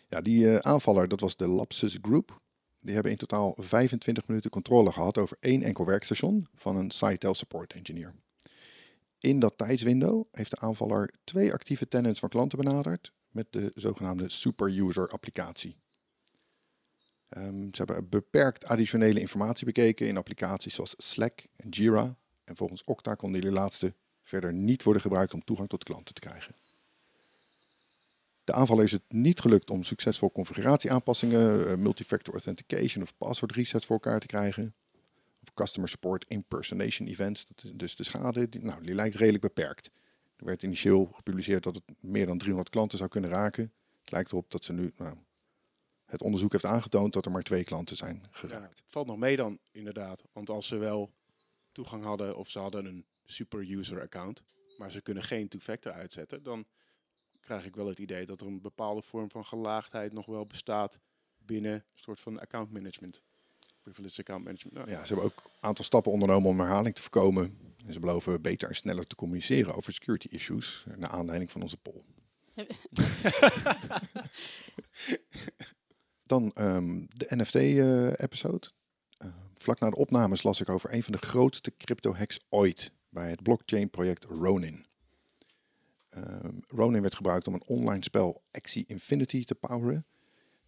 Ja, 0.10 0.22
die 0.22 0.50
eh, 0.50 0.72
aanvaller, 0.72 1.08
dat 1.08 1.20
was 1.20 1.36
de 1.38 1.48
Lapsus 1.48 1.98
Group. 2.02 2.42
Die 2.80 2.94
hebben 2.94 3.12
in 3.12 3.18
totaal 3.18 3.56
25 3.58 4.28
minuten 4.28 4.50
controle 4.52 4.92
gehad 4.92 5.18
over 5.18 5.38
één 5.40 5.62
enkel 5.62 5.86
werkstation 5.86 6.48
van 6.56 6.78
een 6.78 6.92
Sitel 6.92 7.34
support 7.34 7.74
engineer. 7.74 8.14
In 9.20 9.40
dat 9.40 9.58
tijdswindow 9.58 10.24
heeft 10.32 10.50
de 10.52 10.58
aanvaller 10.60 11.14
twee 11.24 11.54
actieve 11.54 11.88
tenants 11.88 12.20
van 12.20 12.30
klanten 12.30 12.58
benaderd 12.58 13.14
met 13.30 13.48
de 13.50 13.72
zogenaamde 13.76 14.30
superuser 14.30 15.10
applicatie. 15.10 15.76
Ehm, 17.34 17.68
ze 17.72 17.84
hebben 17.84 18.10
beperkt 18.10 18.66
additionele 18.66 19.20
informatie 19.20 19.66
bekeken 19.66 20.08
in 20.08 20.18
applicaties 20.18 20.76
zoals 20.76 20.94
Slack 20.98 21.46
en 21.56 21.70
Jira. 21.70 22.16
En 22.44 22.56
volgens 22.56 22.84
Okta 22.84 23.16
konden 23.16 23.42
die 23.42 23.52
laatste 23.52 23.94
verder 24.24 24.54
niet 24.54 24.84
worden 24.84 25.02
gebruikt 25.02 25.34
om 25.34 25.44
toegang 25.44 25.70
tot 25.70 25.84
klanten 25.84 26.14
te 26.14 26.22
krijgen. 26.22 26.56
De 28.44 28.54
aanvaller 28.54 28.84
is 28.84 28.92
het 28.92 29.02
niet 29.08 29.40
gelukt 29.40 29.70
om 29.70 29.84
succesvol 29.84 30.32
configuratieaanpassingen, 30.32 31.68
eh, 31.68 31.76
multifactor 31.76 32.34
authentication 32.34 33.04
of 33.04 33.18
password 33.18 33.56
resets 33.56 33.86
voor 33.86 33.96
elkaar 33.96 34.20
te 34.20 34.28
krijgen. 34.28 34.74
Of 35.42 35.54
customer 35.54 35.90
support 35.90 36.26
impersonation 36.28 37.08
events. 37.08 37.46
Dus 37.74 37.96
de 37.96 38.04
schade, 38.04 38.50
die, 38.50 38.64
nou, 38.64 38.94
lijkt 38.94 39.16
redelijk 39.16 39.44
beperkt. 39.44 39.90
Er 40.36 40.46
werd 40.46 40.64
initieel 40.64 41.10
gepubliceerd 41.14 41.64
dat 41.64 41.76
het 41.76 41.84
meer 42.00 42.26
dan 42.26 42.38
300 42.38 42.70
klanten 42.70 42.98
zou 42.98 43.10
kunnen 43.10 43.30
raken. 43.30 43.72
Het 44.02 44.12
lijkt 44.12 44.32
erop 44.32 44.52
dat 44.52 44.64
ze 44.64 44.74
nu, 44.74 44.94
nou, 44.98 45.16
het 46.14 46.22
onderzoek 46.22 46.52
heeft 46.52 46.66
aangetoond 46.66 47.14
dat 47.14 47.26
er 47.26 47.32
maar 47.32 47.44
twee 47.44 47.64
klanten 47.64 47.96
zijn 47.96 48.20
Ja, 48.22 48.28
geraakt. 48.32 48.80
het 48.80 48.86
valt 48.88 49.08
nog 49.08 49.18
mee 49.18 49.36
dan, 49.36 49.60
inderdaad. 49.72 50.24
Want 50.32 50.50
als 50.50 50.68
ze 50.68 50.78
wel 50.78 51.14
toegang 51.72 52.04
hadden 52.04 52.38
of 52.38 52.50
ze 52.50 52.60
hadden 52.60 52.86
een 52.86 53.06
super 53.26 53.72
user 53.72 54.02
account, 54.02 54.44
maar 54.78 54.92
ze 54.92 55.02
kunnen 55.02 55.24
geen 55.24 55.48
two-factor 55.48 55.92
uitzetten, 55.92 56.44
dan 56.44 56.66
krijg 57.40 57.66
ik 57.66 57.76
wel 57.76 57.88
het 57.88 58.00
idee 58.00 58.26
dat 58.26 58.42
er 58.42 58.48
een 58.48 58.62
bepaalde 58.62 59.02
vorm 59.02 59.30
van 59.32 59.46
gelaagdheid 59.46 60.14
nog 60.14 60.26
wel 60.26 60.46
bestaat 60.46 61.00
binnen 61.38 61.74
een 61.74 61.84
soort 61.96 62.20
van 62.20 62.40
account 62.40 62.72
management. 62.72 63.22
Privileged 63.82 64.20
account 64.20 64.44
management. 64.44 64.78
Nou, 64.78 64.90
Ja, 64.90 65.06
ze 65.06 65.14
hebben 65.14 65.26
ook 65.26 65.44
een 65.46 65.52
aantal 65.60 65.86
stappen 65.86 66.12
ondernomen 66.12 66.50
om 66.50 66.60
herhaling 66.60 66.96
te 66.96 67.02
voorkomen. 67.02 67.58
En 67.86 67.94
ze 67.94 68.00
beloven 68.00 68.42
beter 68.42 68.70
en 68.70 68.76
sneller 68.76 69.08
te 69.08 69.16
communiceren 69.16 69.76
over 69.76 69.94
security 69.94 70.28
issues, 70.30 70.86
naar 70.98 71.10
aanleiding 71.10 71.52
van 71.52 71.62
onze 71.62 71.78
poll. 71.78 72.02
Dan 76.24 76.52
ehm, 76.54 77.06
de 77.08 77.26
NFT-episode. 77.30 78.72
Eh, 79.18 79.28
vlak 79.54 79.80
na 79.80 79.90
de 79.90 79.96
opnames 79.96 80.44
las 80.44 80.62
ik 80.62 80.70
over 80.70 80.94
een 80.94 81.04
van 81.04 81.12
de 81.12 81.18
grootste 81.18 81.74
crypto-hacks 81.78 82.40
ooit 82.50 82.92
bij 83.10 83.30
het 83.30 83.44
blockchain-project 83.44 84.24
Ronin. 84.24 84.86
Ehm, 86.10 86.58
Ronin 86.68 87.02
werd 87.02 87.16
gebruikt 87.16 87.48
om 87.48 87.54
een 87.54 87.66
online 87.66 88.04
spel 88.04 88.44
Axie 88.52 88.86
Infinity 88.88 89.46
te 89.46 89.56
poweren. 89.56 90.06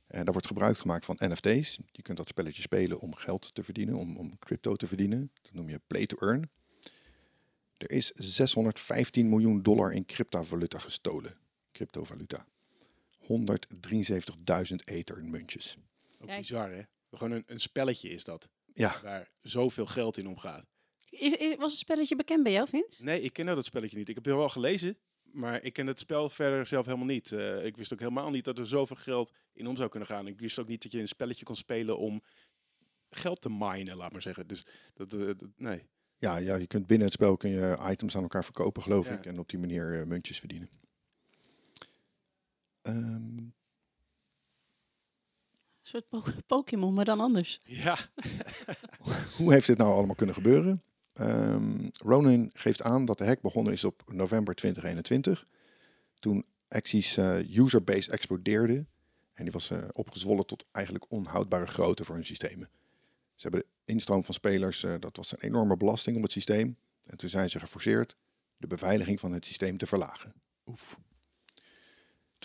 En 0.07 0.23
daar 0.23 0.33
wordt 0.33 0.47
gebruik 0.47 0.77
gemaakt 0.77 1.05
van 1.05 1.15
NFT's. 1.19 1.79
Je 1.91 2.01
kunt 2.01 2.17
dat 2.17 2.27
spelletje 2.27 2.61
spelen 2.61 2.99
om 2.99 3.15
geld 3.15 3.55
te 3.55 3.63
verdienen, 3.63 3.95
om, 3.95 4.17
om 4.17 4.39
crypto 4.39 4.75
te 4.75 4.87
verdienen. 4.87 5.31
Dat 5.41 5.53
noem 5.53 5.69
je 5.69 5.81
play 5.87 6.05
to 6.05 6.17
earn. 6.17 6.49
Er 7.77 7.91
is 7.91 8.11
615 8.11 9.29
miljoen 9.29 9.61
dollar 9.61 9.93
in 9.93 10.05
cryptovaluta 10.05 10.79
gestolen. 10.79 11.37
Cryptovaluta. 11.71 12.45
173.000 13.27 14.75
ethermuntjes. 14.85 15.77
ook 16.19 16.37
bizar 16.37 16.71
hè? 16.71 16.81
Gewoon 17.11 17.31
een, 17.31 17.43
een 17.47 17.59
spelletje 17.59 18.09
is 18.09 18.23
dat, 18.23 18.49
Ja, 18.73 18.99
waar 19.03 19.31
zoveel 19.41 19.85
geld 19.85 20.17
in 20.17 20.27
omgaat. 20.27 20.65
Is, 21.09 21.33
is- 21.33 21.55
was 21.55 21.71
het 21.71 21.79
spelletje 21.79 22.15
bekend 22.15 22.43
bij 22.43 22.51
jou, 22.51 22.67
Vince? 22.67 23.03
Nee, 23.03 23.21
ik 23.21 23.33
ken 23.33 23.45
dat 23.45 23.65
spelletje 23.65 23.97
niet. 23.97 24.09
Ik 24.09 24.15
heb 24.15 24.25
het 24.25 24.33
wel 24.33 24.49
gelezen, 24.49 24.97
maar 25.21 25.63
ik 25.63 25.73
ken 25.73 25.87
het 25.87 25.99
spel 25.99 26.29
verder 26.29 26.65
zelf 26.65 26.85
helemaal 26.85 27.05
niet. 27.07 27.31
Eh, 27.31 27.65
ik 27.65 27.77
wist 27.77 27.93
ook 27.93 27.99
helemaal 27.99 28.29
niet 28.29 28.45
dat 28.45 28.57
er 28.57 28.67
zoveel 28.67 28.95
geld 28.95 29.31
in 29.53 29.67
om 29.67 29.75
zou 29.75 29.89
kunnen 29.89 30.07
gaan. 30.09 30.27
Ik 30.27 30.39
wist 30.39 30.59
ook 30.59 30.67
niet 30.67 30.83
dat 30.83 30.91
je 30.91 30.99
een 30.99 31.07
spelletje 31.07 31.45
kon 31.45 31.55
spelen 31.55 31.97
om 31.97 32.23
geld 33.09 33.41
te 33.41 33.49
minen, 33.49 33.95
laat 33.95 34.11
maar 34.11 34.21
zeggen. 34.21 34.47
Dus 34.47 34.65
dat, 34.93 35.13
eh, 35.13 35.19
dat- 35.25 35.49
nee. 35.57 35.87
ja, 36.17 36.37
ja, 36.37 36.55
je 36.55 36.67
kunt 36.67 36.87
binnen 36.87 37.05
het 37.05 37.15
spel 37.15 37.37
kun 37.37 37.49
je 37.49 37.77
items 37.89 38.15
aan 38.15 38.21
elkaar 38.21 38.43
verkopen, 38.43 38.81
geloof 38.81 39.07
Ja. 39.07 39.13
ik. 39.17 39.25
En 39.25 39.39
op 39.39 39.49
die 39.49 39.59
manier 39.59 39.99
eh, 39.99 40.05
muntjes 40.05 40.39
verdienen. 40.39 40.69
Ehm, 42.85 43.37
Een 43.37 43.53
soort 45.81 46.09
po- 46.09 46.23
Pokémon, 46.55 46.93
maar 46.93 47.05
dan 47.05 47.19
anders. 47.19 47.61
Ja, 47.63 47.97
hoe 49.37 49.53
heeft 49.53 49.67
dit 49.67 49.77
nou 49.77 49.91
allemaal 49.93 50.15
kunnen 50.15 50.35
gebeuren? 50.35 50.83
Ehm, 51.13 51.89
Ronin 51.93 52.49
geeft 52.53 52.81
aan 52.81 53.05
dat 53.05 53.17
de 53.17 53.25
hack 53.25 53.41
begonnen 53.41 53.73
is 53.73 53.83
op 53.83 54.03
november 54.07 54.55
2021. 54.55 55.47
Toen 56.19 56.45
Axie's 56.67 57.17
uh, 57.17 57.55
userbase 57.57 58.11
explodeerde. 58.11 58.85
En 59.33 59.43
die 59.43 59.53
was 59.53 59.69
uh, 59.69 59.83
opgezwollen 59.91 60.45
tot 60.45 60.65
eigenlijk 60.71 61.11
onhoudbare 61.11 61.65
grootte 61.67 62.05
voor 62.05 62.15
hun 62.15 62.25
systemen. 62.25 62.69
Ze 63.35 63.41
hebben 63.41 63.59
de 63.59 63.67
instroom 63.93 64.23
van 64.23 64.33
spelers, 64.33 64.83
uh, 64.83 64.93
dat 64.99 65.17
was 65.17 65.31
een 65.31 65.39
enorme 65.39 65.77
belasting 65.77 66.17
op 66.17 66.23
het 66.23 66.31
systeem. 66.31 66.77
En 67.03 67.17
toen 67.17 67.29
zijn 67.29 67.49
ze 67.49 67.59
geforceerd 67.59 68.15
de 68.57 68.67
beveiliging 68.67 69.19
van 69.19 69.31
het 69.31 69.45
systeem 69.45 69.77
te 69.77 69.87
verlagen. 69.87 70.33
Oef. 70.65 70.99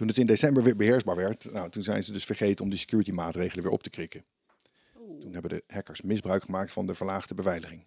Toen 0.01 0.09
het 0.09 0.19
in 0.19 0.27
december 0.27 0.63
weer 0.63 0.77
beheersbaar 0.77 1.17
werd, 1.17 1.53
nou, 1.53 1.71
toen 1.71 1.83
zijn 1.83 2.05
ze 2.05 2.13
dus 2.13 2.25
vergeten 2.25 2.65
om 2.65 2.71
die 2.71 2.79
security 2.79 3.11
maatregelen 3.11 3.65
weer 3.65 3.73
op 3.73 3.83
te 3.83 3.91
krikken. 3.91 4.25
Oeh. 4.99 5.21
Toen 5.21 5.33
hebben 5.33 5.51
de 5.51 5.65
hackers 5.67 6.03
misbruik 6.03 6.43
gemaakt 6.43 6.73
van 6.73 6.87
de 6.87 6.95
verlaagde 6.95 7.35
beveiliging. 7.35 7.87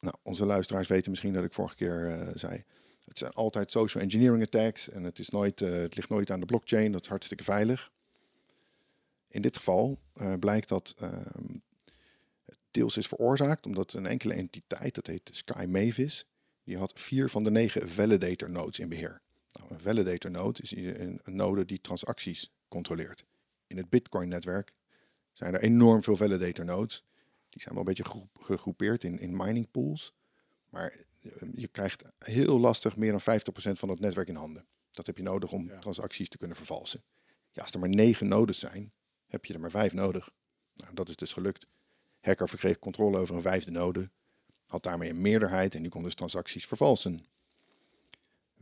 Nou, 0.00 0.14
onze 0.22 0.46
luisteraars 0.46 0.88
weten 0.88 1.10
misschien 1.10 1.32
dat 1.32 1.44
ik 1.44 1.52
vorige 1.52 1.74
keer 1.74 2.08
uh, 2.08 2.28
zei. 2.34 2.64
Het 3.04 3.18
zijn 3.18 3.32
altijd 3.32 3.70
social 3.70 4.02
engineering 4.02 4.42
attacks 4.42 4.88
en 4.88 5.02
het, 5.02 5.18
is 5.18 5.28
nooit, 5.28 5.60
uh, 5.60 5.70
het 5.70 5.96
ligt 5.96 6.08
nooit 6.08 6.30
aan 6.30 6.40
de 6.40 6.46
blockchain. 6.46 6.92
Dat 6.92 7.02
is 7.02 7.08
hartstikke 7.08 7.44
veilig. 7.44 7.90
In 9.28 9.42
dit 9.42 9.56
geval 9.56 9.98
uh, 10.14 10.34
blijkt 10.34 10.68
dat 10.68 10.94
ehm, 10.98 11.56
het 12.44 12.58
deels 12.70 12.96
is 12.96 13.06
veroorzaakt 13.06 13.66
omdat 13.66 13.92
een 13.92 14.06
enkele 14.06 14.34
entiteit, 14.34 14.94
dat 14.94 15.06
heet 15.06 15.30
Sky 15.32 15.64
Mavis, 15.68 16.26
die 16.64 16.78
had 16.78 16.92
vier 16.94 17.28
van 17.28 17.44
de 17.44 17.50
negen 17.50 17.88
validator 17.88 18.50
nodes 18.50 18.78
in 18.78 18.88
beheer. 18.88 19.21
Nou, 19.52 19.70
een 19.70 19.80
validator 19.80 20.30
node 20.30 20.62
is 20.62 20.76
een, 20.76 21.20
een 21.22 21.36
node 21.36 21.64
die 21.64 21.80
transacties 21.80 22.52
controleert. 22.68 23.24
In 23.66 23.76
het 23.76 23.90
Bitcoin-netwerk 23.90 24.72
zijn 25.32 25.54
er 25.54 25.60
enorm 25.60 26.02
veel 26.02 26.16
validator 26.16 26.64
nodes. 26.64 27.04
Die 27.48 27.62
zijn 27.62 27.74
wel 27.74 27.82
een 27.82 27.94
beetje 27.94 28.24
gegroepeerd 28.40 29.04
in, 29.04 29.18
in 29.18 29.36
mining 29.36 29.70
pools. 29.70 30.14
Maar 30.68 30.94
ehm, 31.22 31.50
je 31.54 31.68
krijgt 31.68 32.04
heel 32.18 32.60
lastig 32.60 32.96
meer 32.96 33.10
dan 33.10 33.20
50% 33.20 33.24
van 33.54 33.88
het 33.88 34.00
netwerk 34.00 34.28
in 34.28 34.34
handen. 34.34 34.66
Dat 34.90 35.06
heb 35.06 35.16
je 35.16 35.22
nodig 35.22 35.52
om 35.52 35.68
ja. 35.68 35.78
transacties 35.78 36.28
te 36.28 36.38
kunnen 36.38 36.56
vervalsen. 36.56 37.02
Ja, 37.50 37.62
als 37.62 37.72
er 37.72 37.78
maar 37.78 37.88
negen 37.88 38.28
nodes 38.28 38.58
zijn, 38.58 38.92
heb 39.26 39.44
je 39.44 39.54
er 39.54 39.60
maar 39.60 39.70
vijf 39.70 39.92
nodig. 39.92 40.30
Nou, 40.74 40.94
dat 40.94 41.08
is 41.08 41.16
dus 41.16 41.32
gelukt. 41.32 41.66
Hacker 42.20 42.48
verkreeg 42.48 42.78
controle 42.78 43.18
over 43.18 43.34
een 43.34 43.42
vijfde 43.42 43.70
node, 43.70 44.10
had 44.66 44.82
daarmee 44.82 45.10
een 45.10 45.20
meerderheid 45.20 45.74
en 45.74 45.82
die 45.82 45.90
kon 45.90 46.02
dus 46.02 46.14
transacties 46.14 46.66
vervalsen. 46.66 47.26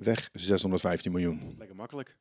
Weg 0.02 0.30
615 0.33 1.12
miljoen. 1.12 1.54
Lekker 1.59 1.76
makkelijk. 1.76 2.16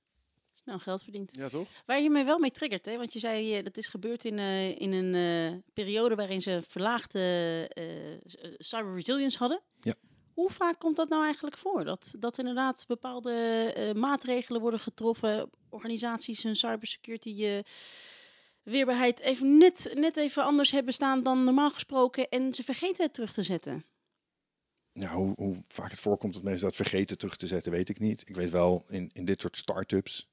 Snel 0.54 0.80
geld 0.80 1.04
verdiend. 1.04 1.36
Ja, 1.36 1.50
toch? 1.50 1.68
Waar 1.86 2.02
je 2.02 2.10
mij 2.10 2.26
wel 2.26 2.40
mee 2.40 2.52
triggert, 2.52 2.86
hè? 2.86 2.98
want 2.98 3.14
je 3.14 3.20
zei 3.20 3.58
uh, 3.58 3.64
dat 3.64 3.78
is 3.78 3.88
gebeurd 3.88 4.26
in, 4.26 4.38
uh, 4.38 4.80
in 4.80 4.92
een 4.92 5.14
uh, 5.14 5.58
periode 5.74 6.16
waarin 6.16 6.42
ze 6.42 6.62
verlaagde 6.68 7.22
cyber 8.58 8.94
resilience 8.94 9.38
hadden. 9.38 9.62
Ja. 9.80 9.94
Hoe 10.34 10.50
vaak 10.52 10.80
komt 10.80 10.96
dat 10.96 11.10
nou 11.10 11.24
eigenlijk 11.24 11.58
voor? 11.58 11.84
Dat, 11.84 12.14
dat 12.20 12.38
inderdaad 12.38 12.86
bepaalde 12.88 13.94
maatregelen 13.96 14.62
worden 14.62 14.80
getroffen, 14.80 15.50
organisaties 15.70 16.44
hun 16.44 16.56
cybersecurity 16.56 17.62
weerbaarheid 18.64 19.20
even 19.20 19.58
net, 19.58 19.92
net 19.94 20.18
even 20.18 20.44
anders 20.44 20.72
hebben 20.72 20.94
staan 20.94 21.24
dan 21.24 21.44
normaal 21.44 21.72
gesproken 21.72 22.30
en 22.30 22.54
ze 22.54 22.64
vergeten 22.64 23.04
het 23.04 23.14
terug 23.14 23.34
te 23.34 23.44
zetten? 23.44 23.86
Nou, 25.00 25.18
hoe, 25.18 25.34
hoe, 25.36 25.64
vaak 25.68 25.92
het 25.92 26.00
voorkomt 26.00 26.34
dat 26.34 26.44
mensen 26.44 26.66
dat 26.66 26.76
vergeten 26.76 27.18
terug 27.18 27.38
te 27.38 27.48
zetten, 27.48 27.72
weet 27.72 27.90
ik 27.90 28.00
niet. 28.00 28.30
Ik 28.30 28.36
weet 28.36 28.50
wel, 28.50 28.86
in, 28.88 29.10
in 29.14 29.26
dit 29.26 29.42
soort 29.42 29.58
start-ups 29.58 30.30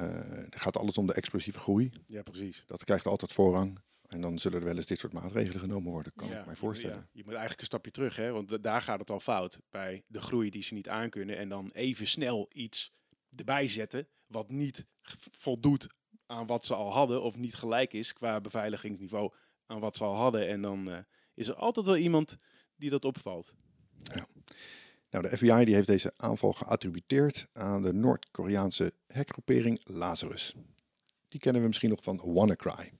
uh, 0.00 0.20
gaat 0.50 0.76
alles 0.76 0.98
om 0.98 1.06
de 1.06 1.12
explosieve 1.12 1.58
groei. 1.58 1.90
Ja, 2.06 2.22
precies. 2.22 2.62
Dat 2.66 2.84
krijgt 2.84 3.06
altijd 3.06 3.32
voorrang. 3.32 3.78
En 4.06 4.20
dan 4.20 4.38
zullen 4.38 4.58
er 4.58 4.64
wel 4.64 4.76
eens 4.76 4.86
dit 4.86 4.98
soort 4.98 5.12
maatregelen 5.12 5.60
genomen 5.60 5.92
worden, 5.92 6.12
kan 6.16 6.28
ja, 6.28 6.40
ik 6.40 6.46
mij 6.46 6.56
voorstellen. 6.56 6.96
Ja, 6.96 7.08
je 7.12 7.22
moet 7.22 7.32
eigenlijk 7.32 7.60
een 7.60 7.66
stapje 7.66 7.90
terug, 7.90 8.16
hè? 8.16 8.30
want 8.30 8.62
daar 8.62 8.82
gaat 8.82 9.00
het 9.00 9.10
al 9.10 9.20
fout. 9.20 9.58
Bij 9.70 10.04
de 10.06 10.20
groei 10.20 10.50
die 10.50 10.62
ze 10.62 10.74
niet 10.74 10.88
aankunnen. 10.88 11.36
En 11.36 11.48
dan 11.48 11.70
even 11.72 12.06
snel 12.06 12.48
iets 12.52 12.92
erbij 13.36 13.68
zetten 13.68 14.08
wat 14.26 14.50
niet 14.50 14.86
voldoet 15.30 15.86
aan 16.26 16.46
wat 16.46 16.64
ze 16.64 16.74
al 16.74 16.92
hadden. 16.92 17.22
Of 17.22 17.36
niet 17.36 17.54
gelijk 17.54 17.92
is 17.92 18.12
qua 18.12 18.40
beveiligingsniveau 18.40 19.32
aan 19.66 19.80
wat 19.80 19.96
ze 19.96 20.04
al 20.04 20.14
hadden. 20.14 20.48
En 20.48 20.62
dan 20.62 20.88
uh, 20.88 20.98
is 21.34 21.48
er 21.48 21.54
altijd 21.54 21.86
wel 21.86 21.96
iemand 21.96 22.38
die 22.76 22.90
dat 22.90 23.04
opvalt. 23.04 23.54
Ja. 24.02 24.26
Nou, 25.10 25.28
de 25.28 25.36
FBI 25.36 25.64
die 25.64 25.74
heeft 25.74 25.86
deze 25.86 26.12
aanval 26.16 26.52
geattributeerd 26.52 27.48
aan 27.52 27.82
de 27.82 27.92
Noord-Koreaanse 27.92 28.92
hackgroepering 29.06 29.80
Lazarus. 29.84 30.54
Die 31.28 31.40
kennen 31.40 31.62
we 31.62 31.68
misschien 31.68 31.90
nog 31.90 32.02
van 32.02 32.20
WannaCry. 32.24 32.92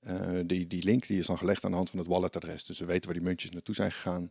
Uh, 0.00 0.40
die, 0.46 0.66
die 0.66 0.82
link 0.82 1.06
die 1.06 1.18
is 1.18 1.26
dan 1.26 1.38
gelegd 1.38 1.64
aan 1.64 1.70
de 1.70 1.76
hand 1.76 1.90
van 1.90 1.98
het 1.98 2.08
walletadres. 2.08 2.64
Dus 2.64 2.78
we 2.78 2.84
weten 2.84 3.04
waar 3.04 3.18
die 3.18 3.26
muntjes 3.26 3.50
naartoe 3.50 3.74
zijn 3.74 3.92
gegaan. 3.92 4.28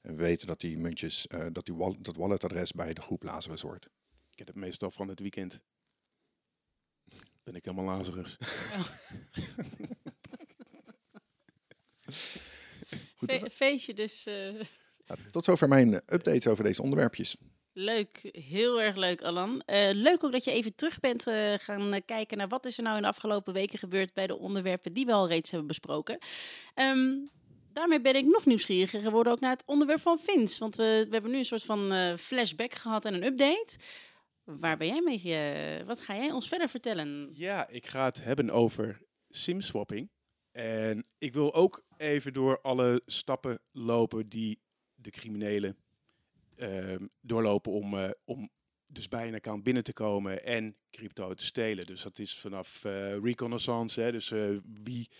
En 0.00 0.16
we 0.16 0.22
weten 0.22 0.46
dat 0.46 0.60
die 0.60 0.78
muntjes, 0.78 1.26
uh, 1.28 1.46
dat 1.52 1.64
die 1.64 1.74
wall 1.74 1.96
dat 1.98 2.16
walletadres 2.16 2.72
bij 2.72 2.94
de 2.94 3.00
groep 3.00 3.22
Lazarus 3.22 3.62
hoort. 3.62 3.88
Ik 4.30 4.38
heb 4.38 4.46
het 4.46 4.56
meestal 4.56 4.90
van 4.90 5.08
het 5.08 5.20
weekend. 5.20 5.60
Ben 7.42 7.54
ik 7.54 7.64
helemaal 7.64 7.96
Lazarus. 7.96 8.36
Ja. 8.40 8.84
Fe 13.26 13.50
feestje 13.50 13.94
dus. 13.94 14.26
Uh... 14.28 14.60
Nou, 15.06 15.20
tot 15.30 15.44
zover 15.44 15.68
mijn 15.68 15.94
updates 15.94 16.46
over 16.46 16.64
deze 16.64 16.82
onderwerpjes. 16.82 17.36
Leuk, 17.76 18.28
heel 18.32 18.82
erg 18.82 18.96
leuk, 18.96 19.22
Alan. 19.22 19.62
Uh, 19.66 19.90
leuk 19.92 20.24
ook 20.24 20.32
dat 20.32 20.44
je 20.44 20.50
even 20.50 20.74
terug 20.74 21.00
bent 21.00 21.26
uh, 21.26 21.54
gaan 21.56 22.02
kijken 22.04 22.38
naar 22.38 22.48
wat 22.48 22.66
is 22.66 22.76
er 22.76 22.82
nou 22.82 22.96
in 22.96 23.02
de 23.02 23.08
afgelopen 23.08 23.52
weken 23.52 23.78
gebeurd 23.78 24.12
bij 24.12 24.26
de 24.26 24.38
onderwerpen 24.38 24.92
die 24.92 25.06
we 25.06 25.12
al 25.12 25.28
reeds 25.28 25.50
hebben 25.50 25.68
besproken. 25.68 26.18
Um, 26.74 27.30
daarmee 27.72 28.00
ben 28.00 28.16
ik 28.16 28.24
nog 28.24 28.46
nieuwsgieriger 28.46 29.00
geworden 29.00 29.32
ook 29.32 29.40
naar 29.40 29.50
het 29.50 29.62
onderwerp 29.66 30.00
van 30.00 30.18
Vince. 30.18 30.58
Want 30.58 30.76
we, 30.76 31.04
we 31.06 31.12
hebben 31.12 31.30
nu 31.30 31.38
een 31.38 31.44
soort 31.44 31.64
van 31.64 31.92
uh, 31.92 32.16
flashback 32.16 32.74
gehad 32.74 33.04
en 33.04 33.14
een 33.14 33.24
update. 33.24 33.76
Waar 34.44 34.76
ben 34.76 34.86
jij 34.86 35.00
mee? 35.00 35.84
wat 35.84 36.00
ga 36.00 36.16
jij 36.16 36.30
ons 36.30 36.48
verder 36.48 36.68
vertellen? 36.68 37.30
Ja, 37.32 37.68
ik 37.68 37.86
ga 37.86 38.04
het 38.04 38.24
hebben 38.24 38.50
over 38.50 39.02
simswapping. 39.28 40.10
En 40.54 41.06
ik 41.18 41.32
wil 41.32 41.54
ook 41.54 41.84
even 41.96 42.32
door 42.32 42.60
alle 42.60 43.02
stappen 43.06 43.58
lopen 43.72 44.28
die 44.28 44.60
de 44.94 45.10
criminelen 45.10 45.76
uh, 46.56 46.96
doorlopen 47.20 47.72
om, 47.72 47.94
uh, 47.94 48.10
om 48.24 48.50
dus 48.86 49.08
bij 49.08 49.28
een 49.28 49.34
account 49.34 49.62
binnen 49.62 49.84
te 49.84 49.92
komen 49.92 50.44
en 50.44 50.76
crypto 50.90 51.34
te 51.34 51.44
stelen. 51.44 51.86
Dus 51.86 52.02
dat 52.02 52.18
is 52.18 52.38
vanaf 52.38 52.84
uh, 52.84 53.18
reconnaissance, 53.18 54.00
hè, 54.00 54.12
dus 54.12 54.30
eh, 54.30 54.48
wie 54.82 55.10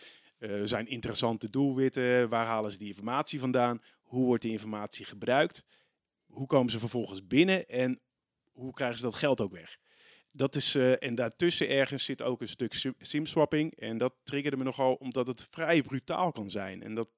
zijn 0.64 0.87
interessante 0.87 1.50
doelwitten, 1.50 2.29
waar 2.29 2.47
halen 2.47 2.73
ze 2.73 2.79
die 2.79 2.88
informatie 2.88 3.41
vandaan, 3.41 3.83
hoe 4.03 4.25
wordt 4.25 4.43
die 4.43 4.53
informatie 4.53 5.05
gebruikt, 5.05 5.64
hoe 6.26 6.47
komen 6.47 6.73
ze 6.73 6.79
vervolgens 6.79 7.26
binnen 7.26 7.69
en 7.69 8.00
hoe 8.53 8.73
krijgen 8.73 8.99
ze 8.99 9.05
dat 9.05 9.14
geld 9.14 9.41
ook 9.41 9.53
weg. 9.53 9.79
Dat 10.37 10.57
is, 10.57 10.75
uh, 10.75 11.03
en 11.03 11.14
daartussen 11.14 11.69
ergens 11.69 12.05
zit 12.05 12.23
ook 12.23 12.41
een 12.41 12.49
stuk 12.49 12.93
simswapping. 13.00 13.75
En 13.75 13.99
dat 13.99 14.14
triggerde 14.23 14.57
me 14.57 14.64
nogal 14.64 14.95
omdat 14.95 15.26
het 15.26 15.47
vrij 15.50 15.83
brutaal 15.83 16.33
kan 16.33 16.50
zijn. 16.50 16.83
En 16.83 16.95
dat, 16.95 17.09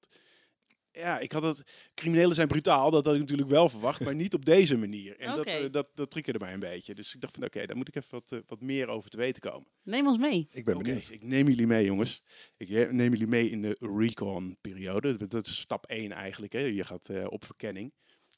ja, 0.92 1.18
ik 1.18 1.32
had 1.32 1.42
het. 1.42 1.62
Criminelen 1.94 2.34
zijn 2.34 2.48
brutaal, 2.48 2.90
dat 2.90 3.04
had 3.04 3.14
ik 3.14 3.20
natuurlijk 3.20 3.48
wel 3.48 3.68
verwacht, 3.68 4.00
maar 4.00 4.14
niet 4.14 4.34
op 4.34 4.44
deze 4.44 4.76
manier. 4.76 5.18
En 5.18 5.38
okay. 5.38 5.54
dat, 5.54 5.64
uh, 5.64 5.72
dat, 5.72 5.88
dat 5.94 6.10
triggerde 6.10 6.38
mij 6.38 6.52
een 6.52 6.60
beetje. 6.60 6.94
Dus 6.94 7.14
ik 7.14 7.20
dacht 7.20 7.34
van 7.34 7.44
oké, 7.44 7.54
okay, 7.54 7.66
daar 7.66 7.76
moet 7.76 7.88
ik 7.88 7.94
even 7.94 8.10
wat, 8.10 8.32
uh, 8.32 8.40
wat 8.46 8.60
meer 8.60 8.88
over 8.88 9.10
te 9.10 9.16
weten 9.16 9.42
komen. 9.42 9.66
Neem 9.82 10.06
ons 10.06 10.18
mee. 10.18 10.48
Ik 10.50 10.64
ben 10.64 10.78
benieuwd. 10.78 11.04
Okay, 11.04 11.14
ik 11.14 11.22
neem 11.22 11.48
jullie 11.48 11.66
mee, 11.66 11.84
jongens. 11.84 12.22
Ik 12.56 12.68
neem 12.92 13.10
jullie 13.10 13.26
mee 13.26 13.50
in 13.50 13.62
de 13.62 13.76
recon-periode. 13.80 15.26
Dat 15.26 15.46
is 15.46 15.58
stap 15.58 15.86
1 15.86 16.12
eigenlijk. 16.12 16.52
Hè. 16.52 16.60
Je 16.60 16.84
gaat 16.84 17.08
uh, 17.08 17.26
op 17.28 17.44
verkenning. 17.44 17.92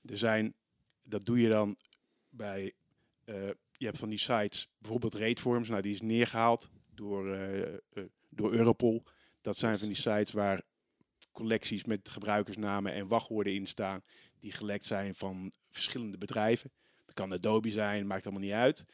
Er 0.04 0.18
zijn, 0.18 0.54
dat 1.02 1.24
doe 1.24 1.40
je 1.40 1.48
dan 1.48 1.76
bij. 2.28 2.72
Je 3.78 3.86
hebt 3.86 3.98
van 3.98 4.08
die 4.08 4.18
sites, 4.18 4.68
bijvoorbeeld 4.78 5.14
Rateforms, 5.14 5.68
nou 5.68 5.82
die 5.82 5.92
is 5.92 6.00
neergehaald 6.00 6.70
door, 6.94 7.38
door 8.28 8.52
Europol. 8.52 9.04
Dat 9.40 9.56
zijn 9.56 9.78
van 9.78 9.86
die 9.86 9.96
sites 9.96 10.32
waar 10.32 10.62
collecties 11.32 11.84
met 11.84 12.08
gebruikersnamen 12.08 12.92
en 12.92 13.08
wachtwoorden 13.08 13.54
in 13.54 13.66
staan 13.66 14.02
die 14.40 14.52
gelekt 14.52 14.86
zijn 14.86 15.14
van 15.14 15.52
verschillende 15.70 16.18
bedrijven. 16.18 16.72
Dat 17.04 17.14
kan 17.14 17.32
Adobe 17.32 17.70
zijn, 17.70 18.06
maakt 18.06 18.24
allemaal 18.24 18.44
niet 18.44 18.52
uit. 18.52 18.84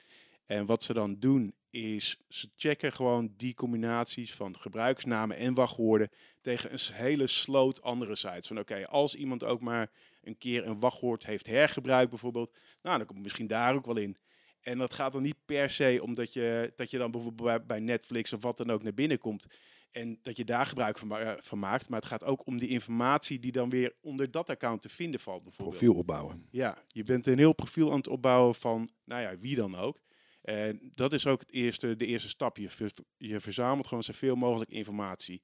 En 0.46 0.66
wat 0.66 0.82
ze 0.82 0.92
dan 0.92 1.18
doen 1.18 1.54
is 1.70 2.16
ze 2.28 2.50
checken 2.56 2.92
gewoon 2.92 3.32
die 3.36 3.54
combinaties 3.54 4.34
van 4.34 4.56
gebruikersnamen 4.58 5.36
en 5.36 5.54
wachtwoorden 5.54 6.10
tegen 6.40 6.72
een 6.72 6.78
hele 6.92 7.26
sloot 7.26 7.82
andere 7.82 8.16
sites. 8.16 8.46
Van 8.46 8.58
oké, 8.58 8.72
okay, 8.72 8.84
als 8.84 9.14
iemand 9.14 9.44
ook 9.44 9.60
maar 9.60 9.90
een 10.22 10.38
keer 10.38 10.66
een 10.66 10.80
wachtwoord 10.80 11.26
heeft 11.26 11.46
hergebruikt 11.46 12.10
bijvoorbeeld, 12.10 12.56
nou 12.82 12.98
dan 12.98 13.06
komt 13.06 13.22
misschien 13.22 13.46
daar 13.46 13.74
ook 13.74 13.86
wel 13.86 13.96
in. 13.96 14.16
En 14.64 14.78
dat 14.78 14.94
gaat 14.94 15.12
dan 15.12 15.22
niet 15.22 15.44
per 15.44 15.70
se 15.70 16.00
omdat 16.02 16.32
je, 16.32 16.72
dat 16.76 16.90
je 16.90 16.98
dan 16.98 17.10
bijvoorbeeld 17.10 17.66
bij 17.66 17.80
Netflix 17.80 18.32
of 18.32 18.42
wat 18.42 18.56
dan 18.56 18.70
ook 18.70 18.82
naar 18.82 18.94
binnen 18.94 19.18
komt. 19.18 19.46
En 19.90 20.18
dat 20.22 20.36
je 20.36 20.44
daar 20.44 20.66
gebruik 20.66 20.98
van, 20.98 21.20
uh, 21.20 21.32
van, 21.36 21.58
maakt. 21.58 21.88
Maar 21.88 21.98
het 21.98 22.08
gaat 22.08 22.24
ook 22.24 22.46
om 22.46 22.58
die 22.58 22.68
informatie 22.68 23.38
die 23.38 23.52
dan 23.52 23.70
weer 23.70 23.94
onder 24.00 24.30
dat 24.30 24.50
account 24.50 24.82
te 24.82 24.88
vinden 24.88 25.20
valt. 25.20 25.42
Bijvoorbeeld. 25.42 25.78
Profiel 25.78 25.98
opbouwen. 25.98 26.46
Ja, 26.50 26.78
je 26.88 27.02
bent 27.02 27.26
een 27.26 27.38
heel 27.38 27.52
profiel 27.52 27.90
aan 27.90 27.96
het 27.96 28.08
opbouwen 28.08 28.54
van, 28.54 28.88
nou 29.04 29.22
ja, 29.22 29.38
wie 29.38 29.56
dan 29.56 29.76
ook. 29.76 30.00
En 30.42 30.92
dat 30.94 31.12
is 31.12 31.26
ook 31.26 31.40
het 31.40 31.52
eerste, 31.52 31.96
de 31.96 32.06
eerste 32.06 32.28
stap. 32.28 32.56
Je, 32.56 32.70
ver, 32.70 32.92
je 33.16 33.40
verzamelt 33.40 33.86
gewoon 33.86 34.02
zoveel 34.02 34.34
mogelijk 34.34 34.70
informatie. 34.70 35.42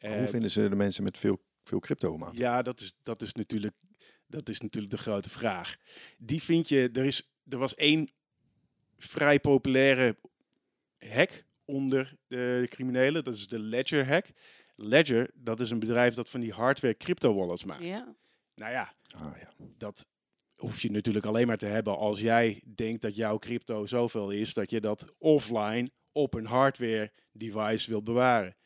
hoe 0.00 0.26
vinden 0.26 0.50
ze 0.50 0.68
de 0.68 0.76
mensen 0.76 1.02
met 1.02 1.18
veel 1.18 1.40
veel 1.64 1.80
crypto 1.80 2.12
om 2.12 2.24
aan. 2.24 2.34
Ja, 2.34 2.62
dat 2.62 2.80
is, 2.80 2.92
dat, 3.02 3.22
is 3.22 3.32
natuurlijk, 3.32 3.74
dat 4.26 4.48
is 4.48 4.60
natuurlijk 4.60 4.92
de 4.92 4.98
grote 4.98 5.30
vraag. 5.30 5.76
Die 6.18 6.42
vind 6.42 6.68
je, 6.68 6.90
er, 6.92 7.04
is, 7.04 7.32
er 7.48 7.58
was 7.58 7.74
één 7.74 8.12
vrij 9.02 9.40
populaire 9.40 10.16
hack 10.98 11.44
onder 11.64 12.16
de 12.26 12.66
criminelen. 12.68 13.24
Dat 13.24 13.34
is 13.34 13.46
de 13.46 13.58
Ledger 13.58 14.06
hack. 14.08 14.26
Ledger, 14.76 15.30
dat 15.34 15.60
is 15.60 15.70
een 15.70 15.78
bedrijf 15.78 16.14
dat 16.14 16.28
van 16.28 16.40
die 16.40 16.52
hardware 16.52 16.96
crypto 16.96 17.34
wallets 17.34 17.64
maakt. 17.64 17.82
Ja. 17.84 18.14
Nou 18.54 18.72
ja, 18.72 18.94
Ah, 19.16 19.36
ja. 19.40 19.52
dat 19.78 20.06
hoef 20.56 20.80
je 20.80 20.90
natuurlijk 20.90 21.24
alleen 21.24 21.46
maar 21.46 21.56
te 21.56 21.66
hebben 21.66 21.96
als 21.96 22.20
jij 22.20 22.62
denkt 22.74 23.02
dat 23.02 23.16
jouw 23.16 23.38
crypto 23.38 23.86
zoveel 23.86 24.30
is 24.30 24.54
dat 24.54 24.70
je 24.70 24.80
dat 24.80 25.14
offline 25.18 25.88
op 26.12 26.34
een 26.34 26.46
hardware 26.46 27.12
device 27.32 27.90
wilt 27.90 28.04
bewaren. 28.04 28.56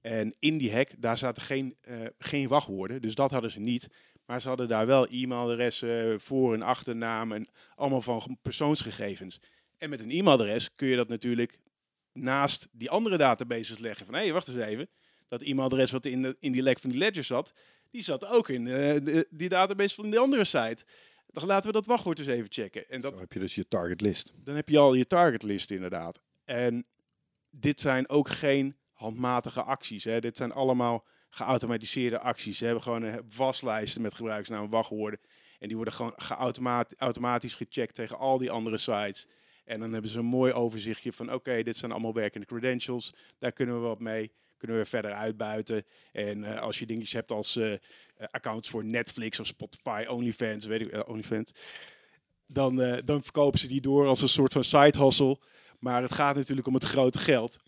En 0.00 0.36
in 0.38 0.58
die 0.58 0.72
hack, 0.72 0.90
daar 0.98 1.18
zaten 1.18 1.42
geen, 1.42 1.76
eh, 1.80 1.96
geen 2.18 2.48
wachtwoorden, 2.48 3.02
dus 3.02 3.14
dat 3.14 3.30
hadden 3.30 3.50
ze 3.50 3.60
niet. 3.60 3.88
Maar 4.24 4.40
ze 4.40 4.48
hadden 4.48 4.68
daar 4.68 4.86
wel 4.86 5.06
e-mailadressen, 5.10 6.20
voor- 6.20 6.54
en 6.54 6.62
achternaam 6.62 7.32
en 7.32 7.48
allemaal 7.74 8.02
van 8.02 8.22
ge- 8.22 8.36
persoonsgegevens. 8.42 9.40
En 9.78 9.90
met 9.90 10.00
een 10.00 10.10
e-mailadres 10.10 10.74
kun 10.74 10.88
je 10.88 10.96
dat 10.96 11.08
natuurlijk 11.08 11.58
naast 12.12 12.68
die 12.72 12.90
andere 12.90 13.16
databases 13.16 13.78
leggen. 13.78 14.06
Van 14.06 14.14
hé, 14.14 14.32
wacht 14.32 14.48
eens 14.48 14.58
even. 14.58 14.88
Dat 15.28 15.42
e-mailadres 15.42 15.90
wat 15.90 16.06
in, 16.06 16.22
de, 16.22 16.36
in 16.40 16.52
die 16.52 16.62
lek 16.62 16.78
van 16.78 16.90
die 16.90 16.98
ledger 16.98 17.24
zat, 17.24 17.52
die 17.90 18.02
zat 18.02 18.26
ook 18.26 18.48
in 18.48 18.66
eh, 18.66 18.72
de, 19.04 19.26
die 19.30 19.48
database 19.48 19.94
van 19.94 20.10
die 20.10 20.18
andere 20.18 20.44
site. 20.44 20.84
Dan 21.26 21.46
laten 21.46 21.66
we 21.66 21.72
dat 21.72 21.86
wachtwoord 21.86 22.18
eens 22.18 22.28
even 22.28 22.52
checken. 22.52 22.88
En 22.88 23.00
dat, 23.00 23.12
Zo 23.12 23.18
heb 23.20 23.32
je 23.32 23.38
dus 23.38 23.54
je 23.54 23.68
target 23.68 24.00
list. 24.00 24.32
dan 24.36 24.54
heb 24.54 24.68
je 24.68 24.78
al 24.78 24.94
je 24.94 25.06
targetlist 25.06 25.70
inderdaad. 25.70 26.20
En 26.44 26.86
dit 27.50 27.80
zijn 27.80 28.08
ook 28.08 28.28
geen 28.28 28.76
handmatige 28.92 29.62
acties. 29.62 30.04
Hè. 30.04 30.20
Dit 30.20 30.36
zijn 30.36 30.52
allemaal 30.52 31.06
geautomatiseerde 31.30 32.18
acties. 32.18 32.58
Ze 32.58 32.64
hebben 32.64 32.82
gewoon 32.82 33.02
een 33.02 33.22
waslijsten 33.36 34.02
met 34.02 34.14
gebruikersnaam 34.14 34.64
en 34.64 34.70
wachtwoorden. 34.70 35.20
En 35.58 35.66
die 35.68 35.76
worden 35.76 35.94
gewoon 35.94 36.14
automatisch 36.98 37.54
gecheckt 37.54 37.94
tegen 37.94 38.18
al 38.18 38.38
die 38.38 38.50
andere 38.50 38.78
sites. 38.78 39.26
En 39.66 39.80
dan 39.80 39.92
hebben 39.92 40.10
ze 40.10 40.18
een 40.18 40.24
mooi 40.24 40.52
overzichtje 40.52 41.12
van 41.12 41.32
oké, 41.32 41.62
dit 41.62 41.76
zijn 41.76 41.92
allemaal 41.92 42.12
werkende 42.12 42.46
credentials. 42.46 43.14
Daar 43.38 43.52
kunnen 43.52 43.74
we 43.74 43.80
wat 43.80 44.00
mee. 44.00 44.32
Kunnen 44.56 44.78
we 44.78 44.84
verder 44.84 45.12
uitbuiten. 45.12 45.84
En 46.12 46.44
eh, 46.44 46.60
als 46.60 46.78
je 46.78 46.86
dingetjes 46.86 47.12
hebt 47.12 47.30
als 47.30 47.56
eh, 47.56 47.72
eh, 47.72 47.78
accounts 48.30 48.68
voor 48.68 48.84
Netflix 48.84 49.40
of 49.40 49.46
Spotify, 49.46 50.04
OnlyFans, 50.08 50.64
weet 50.64 50.80
ik, 50.80 50.90
eh, 50.90 51.00
OnlyFans. 51.06 51.52
Dan, 52.46 52.76
dan 53.04 53.22
verkopen 53.22 53.58
ze 53.58 53.68
die 53.68 53.80
door 53.80 54.06
als 54.06 54.22
een 54.22 54.28
soort 54.28 54.52
van 54.52 54.64
side 54.64 54.98
hustle. 54.98 55.38
Maar 55.78 56.02
het 56.02 56.12
gaat 56.12 56.36
natuurlijk 56.36 56.66
om 56.66 56.74
het 56.74 56.84
grote 56.84 57.18
geld. 57.18 57.58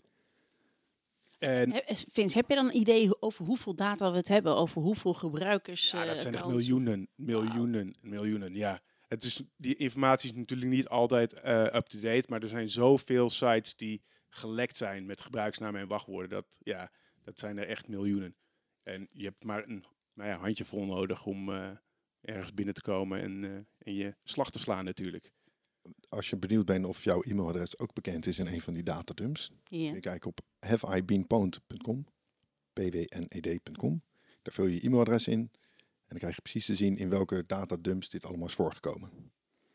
En 1.39 1.83
Vince, 2.11 2.37
heb 2.37 2.49
je 2.49 2.55
dan 2.55 2.65
een 2.65 2.77
idee 2.77 3.21
over 3.21 3.45
hoeveel 3.45 3.75
data 3.75 4.11
we 4.11 4.17
het 4.17 4.27
hebben? 4.27 4.55
Over 4.55 4.81
hoeveel 4.81 5.13
gebruikers? 5.13 5.91
ja, 5.91 6.05
dat 6.05 6.21
zijn 6.21 6.33
echt 6.33 6.45
miljoenen, 6.45 7.07
miljoenen, 7.15 7.95
miljoenen. 8.01 8.55
Ja, 8.55 8.81
het 9.09 9.23
is, 9.23 9.41
die 9.57 9.75
informatie 9.75 10.29
is 10.29 10.35
natuurlijk 10.35 10.69
niet 10.71 10.87
altijd 10.87 11.33
eh, 11.33 11.63
up-to-date. 11.63 12.25
Maar 12.29 12.41
er 12.41 12.47
zijn 12.47 12.69
zoveel 12.69 13.29
sites 13.29 13.75
die 13.75 14.01
gelekt 14.29 14.75
zijn 14.75 15.05
met 15.05 15.21
gebruiksnamen 15.21 15.81
en 15.81 15.87
wachtwoorden. 15.87 16.29
Dat, 16.29 16.57
ja, 16.63 16.91
dat 17.23 17.39
zijn 17.39 17.57
er 17.57 17.67
echt 17.67 17.87
miljoenen. 17.87 18.35
En 18.83 19.07
je 19.11 19.23
hebt 19.23 19.43
maar 19.43 19.67
een 19.67 19.83
nou 20.13 20.29
ja, 20.29 20.37
handjevol 20.37 20.85
nodig 20.85 21.25
om 21.25 21.49
eh, 21.53 21.69
ergens 22.21 22.53
binnen 22.53 22.73
te 22.73 22.81
komen 22.81 23.21
en, 23.21 23.43
eh, 23.43 23.87
en 23.87 23.93
je 23.93 24.15
slag 24.23 24.51
te 24.51 24.59
slaan 24.59 24.85
natuurlijk. 24.85 25.31
Als 26.09 26.29
je 26.29 26.37
benieuwd 26.37 26.65
bent 26.65 26.85
of 26.85 27.03
jouw 27.03 27.21
e-mailadres 27.21 27.79
ook 27.79 27.93
bekend 27.93 28.25
is 28.25 28.39
in 28.39 28.47
een 28.47 28.61
van 28.61 28.73
die 28.73 28.83
datadumps, 28.83 29.51
Ja. 29.63 29.85
kun 29.85 29.93
je 29.93 29.99
kijken 29.99 30.29
op 30.29 30.39
haveibeenpwned.com, 30.59 32.05
pwned.com. 32.73 34.03
Daar 34.41 34.53
vul 34.53 34.65
je 34.65 34.73
je 34.75 34.81
e-mailadres 34.81 35.27
in 35.27 35.51
dan 36.09 36.17
krijg 36.17 36.35
je 36.35 36.41
precies 36.41 36.65
te 36.65 36.75
zien 36.75 36.97
in 36.97 37.09
welke 37.09 37.43
datadumps 37.47 38.09
dit 38.09 38.25
allemaal 38.25 38.47
is 38.47 38.53
voorgekomen. 38.53 39.31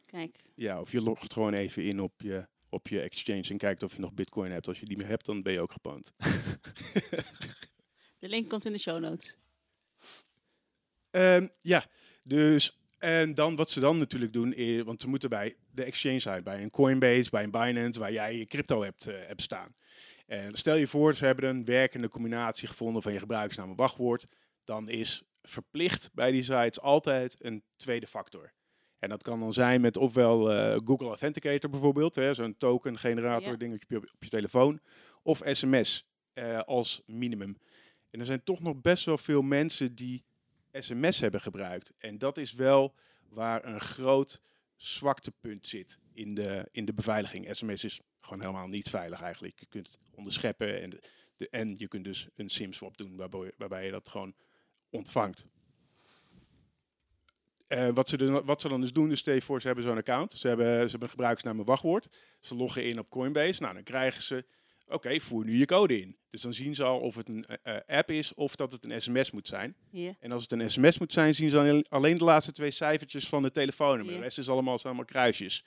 Kijk, 0.07 0.37
Ja, 0.55 0.81
of 0.81 0.93
je 0.93 1.01
logt 1.01 1.33
gewoon 1.33 1.55
even 1.55 1.85
in 1.85 2.01
op 2.01 2.21
je, 2.21 2.47
op 2.69 2.89
je 2.89 3.01
exchange 3.01 3.49
en 3.49 3.57
kijkt 3.57 3.83
of 3.83 3.95
je 3.95 4.01
nog 4.01 4.15
bitcoin 4.15 4.53
hebt. 4.53 4.69
Als 4.69 4.81
je 4.81 4.87
die 4.87 4.97
meer 4.97 5.07
hebt, 5.07 5.27
dan 5.27 5.43
ben 5.43 5.53
je 5.53 5.61
ook 5.61 5.73
gepand. 5.73 6.13
de 8.19 8.29
link 8.29 8.49
komt 8.49 8.65
in 8.65 8.73
de 8.73 8.79
show 8.79 9.01
notes. 9.01 9.37
Ehm, 11.11 11.49
ja, 11.61 11.87
dus 12.23 12.79
en 12.99 13.35
dan 13.35 13.57
wat 13.57 13.71
ze 13.71 13.81
dan 13.81 13.99
natuurlijk 13.99 14.33
doen, 14.33 14.55
is, 14.55 14.83
want 14.83 15.01
ze 15.01 15.09
moeten 15.09 15.29
bij 15.29 15.55
de 15.71 15.85
exchange 15.85 16.19
zijn, 16.19 16.43
bij 16.43 16.63
een 16.63 16.71
Coinbase, 16.71 17.31
bij 17.31 17.43
een 17.43 17.51
Binance, 17.51 18.01
waar 18.01 18.13
jij 18.13 18.37
je 18.37 18.45
crypto 18.45 18.83
hebt, 18.83 19.07
eh, 19.07 19.15
hebt 19.27 19.43
staan. 19.43 19.75
En 20.27 20.55
stel 20.55 20.75
je 20.75 20.87
voor, 20.87 21.15
ze 21.15 21.25
hebben 21.25 21.49
een 21.49 21.65
werkende 21.65 22.09
combinatie 22.09 22.69
gevonden 22.69 23.03
van 23.03 23.13
je 23.13 23.19
gebruikersnaam 23.19 23.71
en 23.71 23.77
wachtwoord, 23.77 24.27
dan 24.65 24.89
is 24.89 25.23
verplicht 25.49 26.11
bij 26.13 26.31
die 26.31 26.43
sites 26.43 26.81
altijd 26.81 27.45
een 27.45 27.63
tweede 27.77 28.07
factor. 28.07 28.53
En 28.99 29.09
dat 29.09 29.23
kan 29.23 29.41
dan 29.41 29.53
zijn 29.53 29.81
met 29.81 29.97
ofwel 29.97 30.53
eh, 30.53 30.81
Google 30.85 31.07
Authenticator 31.07 31.71
bijvoorbeeld, 31.71 32.15
zo'n 32.31 32.57
token 32.59 32.99
generator 32.99 33.51
Ja. 33.53 33.57
dingetje 33.59 33.97
op 33.97 34.03
je, 34.05 34.13
op 34.15 34.23
je 34.25 34.29
telefoon, 34.31 34.81
of 35.23 35.41
sms 35.45 36.07
eh, 36.33 36.59
als 36.61 37.03
minimum. 37.07 37.59
En 38.11 38.21
er 38.21 38.27
zijn 38.27 38.45
toch 38.45 38.61
nog 38.61 38.81
best 38.81 39.05
wel 39.05 39.19
veel 39.19 39.43
mensen 39.43 39.95
die 39.95 40.25
sms 40.73 41.21
hebben 41.21 41.41
gebruikt. 41.41 41.93
En 41.99 42.19
dat 42.19 42.39
is 42.39 42.53
wel 42.53 42.95
waar 43.29 43.65
een 43.65 43.81
groot 43.81 44.41
zwaktepunt 44.77 45.67
zit 45.67 45.99
in 46.13 46.35
de, 46.35 46.69
in 46.71 46.85
de 46.85 46.93
beveiliging. 46.95 47.49
SMS 47.57 47.85
is 47.85 48.01
gewoon 48.21 48.41
helemaal 48.41 48.69
niet 48.69 48.89
veilig 48.91 49.21
eigenlijk. 49.23 49.61
Je 49.61 49.67
kunt 49.67 49.87
het 49.89 49.99
onderscheppen 50.15 50.81
en, 50.83 50.91
de, 50.91 51.01
de- 51.37 51.49
en 51.51 51.75
je 51.77 51.89
kunt 51.89 52.05
dus 52.05 52.29
een 52.35 52.49
SIM-swap 52.51 52.97
doen 52.97 53.17
waarbij, 53.17 53.53
waarbij 53.57 53.85
je 53.85 53.91
dat 53.91 54.09
gewoon 54.09 54.35
ontvangt. 54.95 55.45
Eh, 57.67 57.89
wat, 57.95 58.09
ze 58.09 58.17
dan, 58.17 58.45
wat 58.45 58.61
ze 58.61 58.69
dan 58.69 58.81
dus 58.81 58.93
doen, 58.93 59.09
dus 59.09 59.19
stel 59.19 59.41
voor, 59.41 59.61
ze 59.61 59.67
hebben 59.67 59.85
zo'n 59.85 59.97
account. 59.97 60.33
Ze 60.33 60.49
hebben, 60.49 60.67
ze 60.67 60.81
hebben 60.81 61.03
een 61.03 61.09
gebruikersnaam 61.09 61.59
en 61.59 61.65
wachtwoord. 61.65 62.09
Ze 62.41 62.55
loggen 62.55 62.85
in 62.85 62.99
op 62.99 63.11
Coinbase. 63.11 63.63
Nou, 63.63 63.75
dan 63.75 63.83
krijgen 63.83 64.23
ze, 64.23 64.45
oké, 64.87 65.21
voer 65.21 65.45
nu 65.45 65.59
je 65.59 65.67
code 65.67 66.01
in. 66.01 66.17
Dus 66.31 66.43
dan 66.43 66.55
zien 66.55 66.75
ze 66.75 66.85
al 66.85 66.99
of 67.01 67.15
het 67.15 67.29
een 67.29 67.45
eh, 67.45 67.77
eh, 67.77 67.99
app 67.99 68.11
is 68.11 68.35
of 68.35 68.57
dat 68.57 68.73
het 68.73 68.85
een 68.85 69.03
sms 69.03 69.31
moet 69.31 69.47
zijn. 69.47 69.77
En 70.21 70.33
als 70.33 70.43
het 70.43 70.53
een 70.53 70.71
sms 70.71 70.99
moet 70.99 71.13
zijn, 71.13 71.35
zien 71.35 71.51
ze 71.51 71.85
alleen- 71.89 72.19
de 72.19 72.25
laatste 72.25 72.53
twee 72.53 72.71
cijfertjes 72.71 73.29
van 73.29 73.43
de 73.43 73.51
telefoonnummer. 73.51 74.15
De 74.15 74.21
rest 74.21 74.39
is 74.39 74.49
allemaal, 74.49 74.79
allemaal 74.83 75.05
kruisjes. 75.05 75.65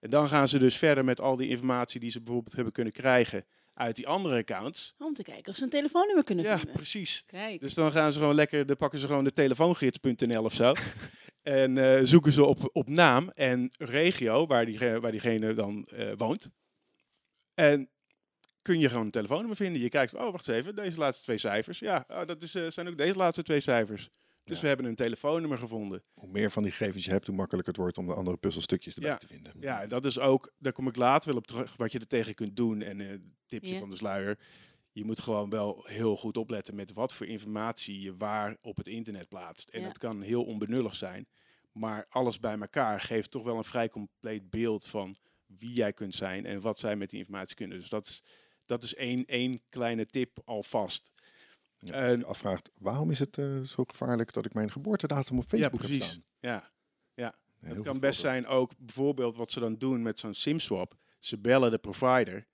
En 0.00 0.10
dan 0.10 0.28
gaan 0.28 0.48
ze 0.48 0.58
dus 0.58 0.76
verder 0.76 1.04
met 1.04 1.20
al 1.20 1.36
die 1.36 1.48
informatie 1.48 2.00
die 2.00 2.10
ze 2.10 2.20
bijvoorbeeld 2.20 2.54
hebben 2.54 2.72
kunnen 2.72 2.92
krijgen 2.92 3.44
uit 3.78 3.96
die 3.96 4.06
andere 4.06 4.36
accounts. 4.36 4.94
Om 4.98 5.14
te 5.14 5.22
kijken 5.22 5.50
of 5.50 5.56
ze 5.56 5.62
een 5.64 5.70
telefoonnummer 5.70 6.24
kunnen 6.24 6.44
Ja, 6.44 6.56
vinden. 6.56 6.74
precies. 6.74 7.24
Kijk. 7.26 7.60
Dus 7.60 7.74
dan 7.74 7.92
gaan 7.92 8.12
ze 8.12 8.18
gewoon 8.18 8.34
lekker, 8.34 8.66
dan 8.66 8.76
pakken 8.76 8.98
ze 8.98 9.06
gewoon 9.06 9.24
de 9.24 9.32
telefoongids.nl 9.32 10.44
of 10.44 10.52
zo. 10.54 10.74
en 11.42 11.78
eh, 11.78 12.00
zoeken 12.02 12.32
ze 12.32 12.44
op, 12.44 12.70
op 12.72 12.88
naam 12.88 13.28
en 13.28 13.70
regio 13.78 14.46
waar, 14.46 14.66
die, 14.66 14.78
waar 14.78 15.10
diegene 15.10 15.54
dan 15.54 15.84
eh, 15.86 16.12
woont. 16.16 16.48
En 17.54 17.88
kun 18.62 18.78
je 18.78 18.88
gewoon 18.88 19.04
een 19.04 19.10
telefoonnummer 19.10 19.56
vinden. 19.56 19.82
Je 19.82 19.88
kijkt, 19.88 20.14
oh 20.14 20.30
wacht 20.30 20.48
eens 20.48 20.56
even, 20.56 20.74
deze 20.74 20.98
laatste 20.98 21.22
twee 21.24 21.38
cijfers. 21.38 21.78
Ja, 21.78 22.04
oh, 22.08 22.26
dat 22.26 22.42
is, 22.42 22.54
eh, 22.54 22.70
zijn 22.70 22.88
ook 22.88 22.96
deze 22.98 23.16
laatste 23.16 23.42
twee 23.42 23.60
cijfers. 23.60 24.10
Dus 24.48 24.56
Ja. 24.56 24.62
we 24.62 24.68
hebben 24.68 24.86
een 24.86 24.94
telefoonnummer 24.94 25.58
gevonden. 25.58 26.02
Hoe 26.14 26.28
meer 26.28 26.50
van 26.50 26.62
die 26.62 26.72
gegevens 26.72 27.04
je 27.04 27.10
hebt, 27.10 27.26
hoe 27.26 27.36
makkelijker 27.36 27.72
het 27.72 27.82
wordt 27.82 27.98
om 27.98 28.06
de 28.06 28.14
andere 28.14 28.36
puzzelstukjes 28.36 28.94
erbij 28.94 29.10
Ja. 29.10 29.16
te 29.16 29.26
vinden. 29.26 29.52
Ja, 29.60 29.82
en 29.82 29.88
dat 29.88 30.04
is 30.04 30.18
ook, 30.18 30.52
daar 30.58 30.72
kom 30.72 30.88
ik 30.88 30.96
later 30.96 31.28
wel 31.28 31.38
op 31.38 31.46
terug, 31.46 31.76
wat 31.76 31.92
je 31.92 31.98
er 31.98 32.06
tegen 32.06 32.34
kunt 32.34 32.56
doen. 32.56 32.82
En 32.82 33.00
eh 33.00 33.06
tipje 33.46 33.72
Ja. 33.72 33.78
van 33.78 33.90
de 33.90 33.96
sluier. 33.96 34.38
Je 34.92 35.04
moet 35.04 35.20
gewoon 35.20 35.50
wel 35.50 35.84
heel 35.88 36.16
goed 36.16 36.36
opletten 36.36 36.74
met 36.74 36.92
wat 36.92 37.12
voor 37.12 37.26
informatie 37.26 38.00
je 38.00 38.16
waar 38.16 38.56
op 38.60 38.76
het 38.76 38.88
internet 38.88 39.28
plaatst. 39.28 39.68
En 39.68 39.80
Ja. 39.80 39.86
dat 39.86 39.98
kan 39.98 40.20
heel 40.22 40.44
onbenullig 40.44 40.94
zijn. 40.94 41.28
Maar 41.72 42.06
alles 42.08 42.38
bij 42.40 42.58
elkaar 42.58 43.00
geeft 43.00 43.30
toch 43.30 43.42
wel 43.42 43.56
een 43.56 43.64
vrij 43.64 43.88
compleet 43.88 44.50
beeld 44.50 44.86
van 44.86 45.16
wie 45.46 45.72
jij 45.72 45.92
kunt 45.92 46.14
zijn 46.14 46.46
en 46.46 46.60
wat 46.60 46.78
zij 46.78 46.96
met 46.96 47.10
die 47.10 47.18
informatie 47.18 47.56
kunnen. 47.56 47.78
Dus 47.78 47.88
dat 47.88 48.06
is, 48.06 48.22
dat 48.66 48.82
is 48.82 48.94
één, 48.94 49.24
één 49.24 49.62
kleine 49.68 50.06
tip 50.06 50.38
alvast. 50.44 51.12
Ja, 51.80 51.92
als 52.00 52.10
je 52.10 52.18
je 52.18 52.24
afvraagt, 52.24 52.70
waarom 52.78 53.10
is 53.10 53.18
het 53.18 53.38
eh, 53.38 53.60
zo 53.60 53.84
gevaarlijk 53.86 54.32
dat 54.32 54.44
ik 54.44 54.54
mijn 54.54 54.70
geboortedatum 54.70 55.38
op 55.38 55.44
Facebook 55.48 55.80
heb 55.80 55.90
precies. 55.90 56.04
staan? 56.08 56.22
Ja. 56.40 56.70
Heel 57.60 57.74
Het 57.74 57.84
kan 57.84 58.00
best 58.00 58.20
voorbeeld. 58.20 58.44
zijn 58.44 58.46
ook 58.46 58.72
bijvoorbeeld 58.78 59.36
wat 59.36 59.50
ze 59.50 59.60
dan 59.60 59.76
doen 59.76 60.02
met 60.02 60.18
zo'n 60.18 60.34
SIM-swap. 60.34 60.94
Ze 61.18 61.38
bellen 61.38 61.70
de 61.70 61.78
provider 61.78 62.46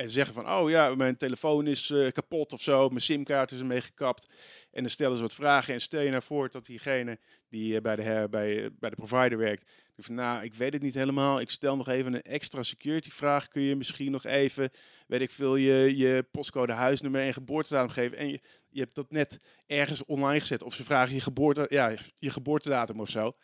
en 0.00 0.10
zeggen 0.10 0.34
van, 0.34 0.50
oh 0.50 0.70
ja, 0.70 0.94
mijn 0.94 1.16
telefoon 1.16 1.66
is 1.66 1.90
eh, 1.90 2.10
kapot 2.12 2.52
of 2.52 2.62
zo, 2.62 2.88
mijn 2.88 3.00
SIM-kaart 3.00 3.52
is 3.52 3.58
ermee 3.58 3.80
gekapt. 3.80 4.28
En 4.72 4.82
dan 4.82 4.90
stellen 4.90 5.16
ze 5.16 5.22
wat 5.22 5.32
vragen 5.32 5.74
en 5.74 5.80
stel 5.80 6.00
je 6.00 6.10
nou 6.10 6.22
voor 6.22 6.50
dat 6.50 6.66
diegene 6.66 7.18
die 7.48 7.76
eh, 7.76 7.80
bij, 7.80 7.96
de, 7.96 8.26
bij, 8.30 8.64
eh, 8.64 8.70
bij 8.78 8.90
de 8.90 8.96
provider 8.96 9.38
werkt, 9.38 9.70
die 9.94 10.04
van, 10.04 10.14
nou, 10.14 10.44
ik 10.44 10.54
weet 10.54 10.72
het 10.72 10.82
niet 10.82 10.94
helemaal, 10.94 11.40
ik 11.40 11.50
stel 11.50 11.76
nog 11.76 11.88
even 11.88 12.14
een 12.14 12.22
extra 12.22 12.62
security 12.62 13.10
vraag, 13.10 13.48
kun 13.48 13.62
je 13.62 13.76
misschien 13.76 14.10
nog 14.10 14.24
even, 14.24 14.70
weet 15.06 15.20
ik 15.20 15.30
veel, 15.30 15.56
je, 15.56 15.96
je 15.96 16.24
postcode, 16.30 16.72
huisnummer 16.72 17.20
en 17.20 17.32
geboortedatum 17.32 17.90
geven. 17.90 18.18
En 18.18 18.28
je, 18.28 18.40
je 18.68 18.80
hebt 18.80 18.94
dat 18.94 19.10
net 19.10 19.36
ergens 19.66 20.04
online 20.04 20.40
gezet 20.40 20.62
of 20.62 20.74
ze 20.74 20.84
vragen 20.84 21.14
je, 21.14 21.20
geboorte, 21.20 21.66
ja, 21.68 21.94
je 22.18 22.30
geboortedatum 22.30 23.00
of 23.00 23.08
zo 23.08 23.34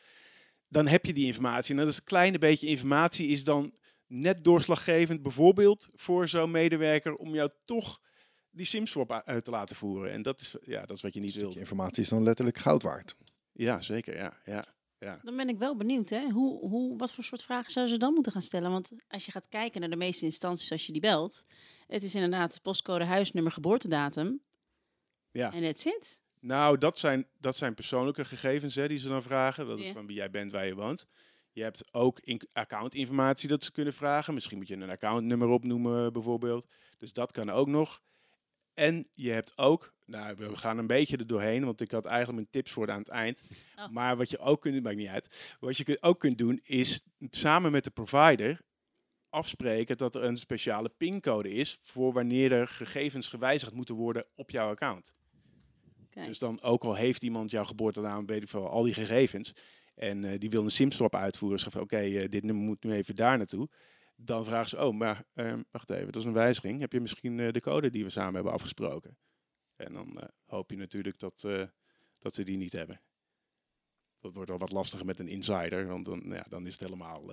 dan 0.68 0.86
heb 0.86 1.04
je 1.06 1.12
die 1.12 1.26
informatie. 1.26 1.74
En 1.74 1.80
dat 1.80 1.88
is 1.88 1.96
een 1.96 2.04
kleine 2.04 2.38
beetje 2.38 2.66
informatie 2.66 3.28
is 3.28 3.44
dan 3.44 3.72
net 4.06 4.44
doorslaggevend, 4.44 5.22
bijvoorbeeld 5.22 5.88
voor 5.94 6.28
zo'n 6.28 6.50
medewerker, 6.50 7.14
om 7.16 7.34
jou 7.34 7.50
toch 7.64 8.00
die 8.50 8.66
SIM-swap 8.66 9.10
uit 9.24 9.44
te 9.44 9.50
laten 9.50 9.76
voeren. 9.76 10.12
En 10.12 10.22
dat 10.22 10.40
is, 10.40 10.56
ja, 10.62 10.86
dat 10.86 10.96
is 10.96 11.02
wat 11.02 11.14
je 11.14 11.20
niet 11.20 11.34
wilt. 11.34 11.58
informatie 11.58 12.02
is 12.02 12.08
dan 12.08 12.22
letterlijk 12.22 12.58
goud 12.58 12.82
waard. 12.82 13.16
Ja, 13.52 13.80
zeker. 13.80 14.16
Ja, 14.16 14.36
ja, 14.44 14.64
ja. 14.98 15.20
Dan 15.22 15.36
ben 15.36 15.48
ik 15.48 15.58
wel 15.58 15.76
benieuwd, 15.76 16.08
hè? 16.08 16.28
Hoe, 16.30 16.68
hoe, 16.68 16.98
wat 16.98 17.12
voor 17.12 17.24
soort 17.24 17.42
vragen 17.42 17.70
zouden 17.70 17.94
ze 17.94 18.00
dan 18.00 18.14
moeten 18.14 18.32
gaan 18.32 18.42
stellen? 18.42 18.70
Want 18.70 18.90
als 19.08 19.24
je 19.24 19.30
gaat 19.30 19.48
kijken 19.48 19.80
naar 19.80 19.90
de 19.90 19.96
meeste 19.96 20.24
instanties 20.24 20.70
als 20.72 20.86
je 20.86 20.92
die 20.92 21.00
belt, 21.00 21.44
het 21.86 22.02
is 22.02 22.14
inderdaad 22.14 22.62
postcode, 22.62 23.04
huisnummer, 23.04 23.52
geboortedatum. 23.52 24.40
Ja. 25.30 25.52
En 25.52 25.62
that's 25.62 25.84
it. 25.84 26.18
Nou, 26.40 26.78
dat 26.78 26.98
zijn, 26.98 27.26
dat 27.40 27.56
zijn 27.56 27.74
persoonlijke 27.74 28.24
gegevens 28.24 28.74
hè, 28.74 28.88
die 28.88 28.98
ze 28.98 29.08
dan 29.08 29.22
vragen. 29.22 29.66
Dat 29.66 29.78
is 29.78 29.86
Ja. 29.86 29.92
van 29.92 30.06
wie 30.06 30.16
jij 30.16 30.30
bent, 30.30 30.52
waar 30.52 30.66
je 30.66 30.74
woont. 30.74 31.06
Je 31.56 31.62
hebt 31.62 31.84
ook 31.92 32.20
in 32.20 32.40
accountinformatie 32.52 33.48
dat 33.48 33.64
ze 33.64 33.72
kunnen 33.72 33.92
vragen. 33.92 34.34
Misschien 34.34 34.56
moet 34.56 34.68
je 34.68 34.76
een 34.76 34.90
accountnummer 34.90 35.48
opnoemen 35.48 36.12
bijvoorbeeld. 36.12 36.66
Dus 36.98 37.12
dat 37.12 37.32
kan 37.32 37.50
ook 37.50 37.66
nog. 37.66 38.02
En 38.74 39.08
je 39.14 39.30
hebt 39.30 39.58
ook, 39.58 39.94
nou 40.04 40.36
we 40.36 40.56
gaan 40.56 40.78
een 40.78 40.86
beetje 40.86 41.16
er 41.16 41.26
doorheen, 41.26 41.64
want 41.64 41.80
ik 41.80 41.90
had 41.90 42.04
eigenlijk 42.04 42.34
mijn 42.34 42.50
tips 42.50 42.70
voor 42.70 42.90
aan 42.90 42.98
het 42.98 43.08
eind. 43.08 43.42
Oh. 43.76 43.88
Maar 43.88 44.16
wat 44.16 44.30
je 44.30 44.38
ook 44.38 44.60
kunt, 44.60 44.82
maakt 44.82 44.96
niet 44.96 45.08
uit. 45.08 45.56
Wat 45.60 45.76
je 45.76 45.98
ook 46.00 46.20
kunt 46.20 46.38
doen 46.38 46.60
is 46.62 47.06
samen 47.30 47.72
met 47.72 47.84
de 47.84 47.90
provider 47.90 48.60
afspreken 49.28 49.96
dat 49.96 50.14
er 50.14 50.24
een 50.24 50.36
speciale 50.36 50.88
pincode 50.88 51.50
is 51.50 51.78
voor 51.82 52.12
wanneer 52.12 52.52
er 52.52 52.68
gegevens 52.68 53.28
gewijzigd 53.28 53.72
moeten 53.72 53.94
worden 53.94 54.26
op 54.34 54.50
jouw 54.50 54.70
account. 54.70 55.12
Kijk. 56.10 56.26
Dus 56.26 56.38
dan 56.38 56.62
ook 56.62 56.84
al 56.84 56.94
heeft 56.94 57.22
iemand 57.22 57.50
jouw 57.50 57.64
geboortenaam, 57.64 58.26
weet 58.26 58.42
ik 58.42 58.48
veel, 58.48 58.68
al 58.68 58.82
die 58.82 58.94
gegevens. 58.94 59.54
En 59.96 60.24
eh, 60.24 60.38
die 60.38 60.50
wil 60.50 60.64
een 60.64 60.70
SIM-swap 60.70 61.14
uitvoeren. 61.14 61.58
Van 61.72 61.80
oké, 61.80 61.98
eh, 61.98 62.28
dit 62.28 62.44
nummer 62.44 62.64
moet 62.64 62.82
nu 62.84 62.92
even 62.92 63.14
daar 63.14 63.36
naartoe. 63.36 63.68
Dan 64.16 64.44
vragen 64.44 64.68
ze, 64.68 64.84
oh, 64.84 64.94
maar 64.94 65.24
ehm, 65.34 65.62
wacht 65.70 65.90
even, 65.90 66.06
dat 66.12 66.16
is 66.16 66.24
een 66.24 66.32
wijziging. 66.32 66.80
Heb 66.80 66.92
je 66.92 67.00
misschien 67.00 67.40
eh, 67.40 67.52
de 67.52 67.60
code 67.60 67.90
die 67.90 68.04
we 68.04 68.10
samen 68.10 68.34
hebben 68.34 68.52
afgesproken? 68.52 69.18
En 69.76 69.92
dan 69.92 70.30
hoop 70.46 70.70
je 70.70 70.76
natuurlijk 70.76 71.18
dat, 71.18 71.40
dat 72.18 72.34
ze 72.34 72.44
die 72.44 72.56
niet 72.56 72.72
hebben. 72.72 73.00
Dat 74.20 74.34
wordt 74.34 74.48
wel 74.48 74.58
wat 74.58 74.72
lastiger 74.72 75.06
met 75.06 75.18
een 75.18 75.28
insider, 75.28 75.86
want 75.86 76.04
dan, 76.04 76.22
ja, 76.26 76.46
dan 76.48 76.66
is 76.66 76.72
het 76.72 76.80
helemaal, 76.80 77.32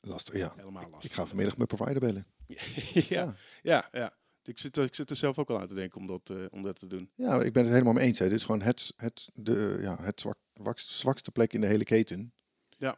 Lastig, 0.00 0.36
ja. 0.36 0.52
helemaal 0.56 0.90
lastig. 0.90 1.10
Ik 1.10 1.16
ga 1.16 1.26
vanmiddag 1.26 1.56
mijn 1.56 1.68
provider 1.68 2.00
bellen. 2.00 2.26
ja, 3.08 3.34
ja, 3.62 3.88
ja. 3.92 4.16
Ik 4.42 4.58
zit, 4.58 4.76
er- 4.76 4.84
ik 4.84 4.94
zit 4.94 5.10
er 5.10 5.16
zelf 5.16 5.38
ook 5.38 5.50
al 5.50 5.60
aan 5.60 5.66
te 5.68 5.74
denken 5.74 6.00
om 6.00 6.06
dat, 6.06 6.32
om 6.50 6.62
dat 6.62 6.78
te 6.78 6.86
doen. 6.86 7.10
Ja, 7.14 7.42
ik 7.42 7.52
ben 7.52 7.62
het 7.62 7.72
helemaal 7.72 7.92
mee 7.92 8.04
eens. 8.06 8.18
Hè. 8.18 8.28
Dit 8.28 8.38
is 8.38 8.44
gewoon 8.44 8.62
het, 8.62 8.92
het, 8.96 9.28
de, 9.34 9.78
ja, 9.80 10.02
het 10.02 10.20
zwak, 10.20 10.38
zwakste 10.74 11.30
plek 11.30 11.52
in 11.52 11.60
de 11.60 11.66
hele 11.66 11.84
keten. 11.84 12.32
Ja. 12.68 12.92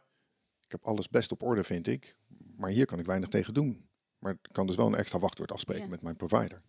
Ik 0.65 0.71
heb 0.71 0.83
alles 0.83 1.09
best 1.09 1.31
op 1.31 1.41
orde, 1.43 1.63
vind 1.63 1.87
ik. 1.87 2.17
Maar 2.55 2.69
hier 2.69 2.85
kan 2.85 2.99
ik 2.99 3.05
weinig 3.05 3.29
tegen 3.29 3.53
doen. 3.53 3.89
Maar 4.19 4.31
ik 4.31 4.49
kan 4.51 4.67
dus 4.67 4.75
wel 4.75 4.87
een 4.87 4.95
extra 4.95 5.19
wachtwoord 5.19 5.51
afspreken 5.51 5.83
Ja. 5.83 5.89
met 5.89 6.01
mijn 6.01 6.15
provider. 6.15 6.61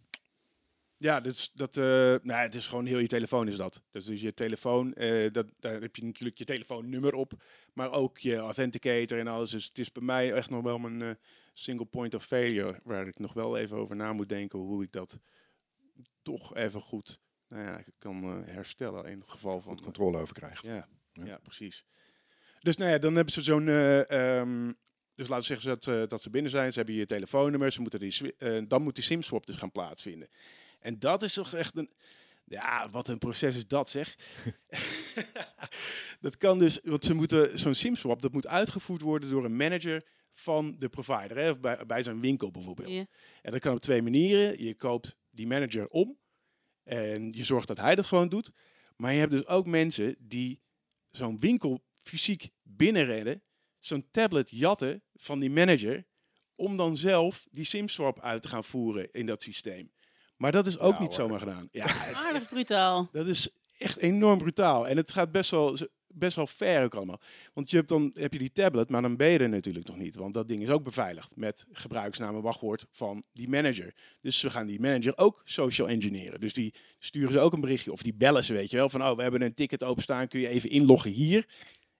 Ja, 0.98 1.20
dat 1.20 1.32
is, 1.32 1.50
dat, 1.54 1.76
eh, 1.76 1.84
nou, 2.22 2.32
het 2.32 2.54
is 2.54 2.66
gewoon 2.66 2.86
heel 2.86 2.98
je 2.98 3.06
telefoon 3.06 3.48
is 3.48 3.56
dat. 3.56 3.82
Dus, 3.90 4.04
dus 4.04 4.20
je 4.20 4.34
telefoon, 4.34 4.94
eh, 4.94 5.32
dat, 5.32 5.46
daar 5.58 5.80
heb 5.80 5.96
je 5.96 6.04
natuurlijk 6.04 6.38
je 6.38 6.44
telefoonnummer 6.44 7.14
op, 7.14 7.32
maar 7.72 7.92
ook 7.92 8.18
je 8.18 8.36
authenticator 8.36 9.18
en 9.18 9.26
alles. 9.26 9.50
Dus 9.50 9.64
het 9.64 9.78
is 9.78 9.92
bij 9.92 10.02
mij 10.02 10.32
echt 10.32 10.50
nog 10.50 10.62
wel 10.62 10.78
mijn 10.78 11.02
eh, 11.02 11.10
single 11.52 11.86
point 11.86 12.14
of 12.14 12.24
failure, 12.24 12.80
waar 12.84 13.06
ik 13.06 13.18
nog 13.18 13.32
wel 13.32 13.56
even 13.56 13.76
over 13.76 13.96
na 13.96 14.12
moet 14.12 14.28
denken 14.28 14.58
hoe 14.58 14.82
ik 14.82 14.92
dat 14.92 15.18
toch 16.22 16.54
even 16.54 16.80
goed 16.80 17.20
nou 17.48 17.62
ja, 17.62 17.84
kan 17.98 18.22
eh, 18.22 18.54
herstellen 18.54 19.04
in 19.04 19.20
het 19.20 19.30
geval 19.30 19.60
van... 19.60 19.72
Goed 19.72 19.82
controle 19.82 20.18
over 20.18 20.34
krijgt. 20.34 20.62
Ja, 20.62 20.88
Ja. 21.12 21.24
ja. 21.24 21.38
precies. 21.42 21.84
Dus 22.58 22.76
nou 22.76 22.90
ja, 22.90 22.98
dan 22.98 23.14
hebben 23.14 23.32
ze 23.32 23.42
zo'n. 23.42 23.68
eh, 23.68 24.10
ehm, 24.38 24.72
dus 25.14 25.28
laten 25.28 25.48
we 25.48 25.54
zeggen 25.60 25.68
dat, 25.68 25.86
eh, 25.86 26.08
dat 26.08 26.22
ze 26.22 26.30
binnen 26.30 26.50
zijn. 26.50 26.72
Ze 26.72 26.78
hebben 26.78 26.96
je 26.96 27.06
telefoonnummer. 27.06 27.72
Ze 27.72 27.80
moeten 27.80 28.00
die, 28.00 28.36
eh, 28.38 28.62
dan 28.68 28.82
moet 28.82 28.94
die 28.94 29.04
SIM-swap 29.04 29.46
dus 29.46 29.56
gaan 29.56 29.72
plaatsvinden. 29.72 30.28
En 30.80 30.98
dat 30.98 31.22
is 31.22 31.32
toch 31.32 31.54
echt 31.54 31.76
een. 31.76 31.90
Ja, 32.44 32.88
wat 32.88 33.08
een 33.08 33.18
proces 33.18 33.56
is 33.56 33.66
dat 33.66 33.88
zeg. 33.88 34.16
dat 36.20 36.36
kan 36.36 36.58
dus, 36.58 36.80
want 36.82 37.04
ze 37.04 37.14
moeten 37.14 37.58
zo'n 37.58 37.74
SIM-swap, 37.74 38.22
dat 38.22 38.32
moet 38.32 38.46
uitgevoerd 38.46 39.00
worden 39.00 39.30
door 39.30 39.44
een 39.44 39.56
manager 39.56 40.02
van 40.34 40.74
de 40.78 40.88
provider. 40.88 41.36
Hè, 41.38 41.56
bij, 41.58 41.86
bij 41.86 42.02
zo'n 42.02 42.20
winkel 42.20 42.50
bijvoorbeeld. 42.50 42.88
En 43.42 43.50
dat 43.52 43.60
kan 43.60 43.74
op 43.74 43.80
twee 43.80 44.02
manieren. 44.02 44.62
Je 44.64 44.74
koopt 44.74 45.16
die 45.30 45.46
manager 45.46 45.88
om 45.88 46.18
en 46.86 47.32
je 47.32 47.44
zorgt 47.44 47.66
dat 47.68 47.76
hij 47.76 47.94
dat 47.94 48.06
gewoon 48.06 48.28
doet. 48.28 48.50
Maar 48.96 49.12
je 49.12 49.18
hebt 49.18 49.30
dus 49.30 49.46
ook 49.46 49.66
mensen 49.66 50.16
die 50.18 50.60
zo'n 51.10 51.38
winkel 51.40 51.84
fysiek 51.98 52.48
binnenrennen, 52.62 53.42
zo'n 53.78 54.08
tablet 54.10 54.50
jatten 54.50 55.02
van 55.14 55.38
die 55.38 55.50
manager, 55.50 56.06
om 56.54 56.76
dan 56.76 56.96
zelf 56.96 57.46
die 57.50 57.64
SIM-swap 57.64 58.20
uit 58.20 58.42
te 58.42 58.48
gaan 58.48 58.64
voeren 58.64 59.08
in 59.12 59.26
dat 59.26 59.42
systeem. 59.42 59.92
Maar 60.36 60.52
dat 60.52 60.66
is 60.66 60.78
ook 60.78 60.92
Ja, 60.94 61.00
niet 61.00 61.08
hoor. 61.08 61.16
zomaar 61.16 61.38
gedaan. 61.38 61.68
Ja, 61.70 61.86
het- 61.88 62.14
Aardig 62.14 62.48
brutaal. 62.48 63.08
dat 63.12 63.26
is 63.26 63.48
echt 63.78 63.96
enorm 63.96 64.38
brutaal. 64.38 64.88
En 64.88 64.96
het 64.96 65.12
gaat 65.12 65.32
best 65.32 65.50
wel, 65.50 65.78
best 66.18 66.36
wel 66.36 66.46
ver 66.46 66.84
ook 66.84 66.94
allemaal. 66.94 67.20
Want 67.52 67.70
je 67.70 67.76
hebt 67.76 67.88
dan 67.88 68.10
heb 68.14 68.32
je 68.32 68.38
die 68.38 68.52
tablet, 68.52 68.88
maar 68.88 69.02
dan 69.02 69.16
ben 69.16 69.28
je 69.28 69.38
er 69.38 69.48
natuurlijk 69.48 69.86
nog 69.86 69.96
niet. 69.96 70.16
Want 70.16 70.34
dat 70.34 70.48
ding 70.48 70.62
is 70.62 70.68
ook 70.68 70.84
beveiligd 70.84 71.36
met 71.36 71.66
gebruiksnaam 71.72 72.34
en 72.36 72.42
wachtwoord 72.42 72.86
van 72.90 73.24
die 73.32 73.48
manager. 73.48 73.94
Dus 74.20 74.38
ze 74.38 74.50
gaan 74.50 74.66
die 74.66 74.80
manager 74.80 75.18
ook 75.18 75.42
social 75.44 75.88
engineeren. 75.88 76.40
Dus 76.40 76.52
die 76.52 76.74
sturen 76.98 77.32
ze 77.32 77.38
ook 77.38 77.52
een 77.52 77.60
berichtje. 77.60 77.92
Of 77.92 78.02
die 78.02 78.14
bellen 78.14 78.44
ze, 78.44 78.52
weet 78.52 78.70
je 78.70 78.76
wel. 78.76 78.88
Van, 78.88 79.02
oh, 79.02 79.16
we 79.16 79.22
hebben 79.22 79.42
een 79.42 79.54
ticket 79.54 79.84
openstaan. 79.84 80.28
Kun 80.28 80.40
je 80.40 80.48
even 80.48 80.70
inloggen 80.70 81.10
hier? 81.10 81.46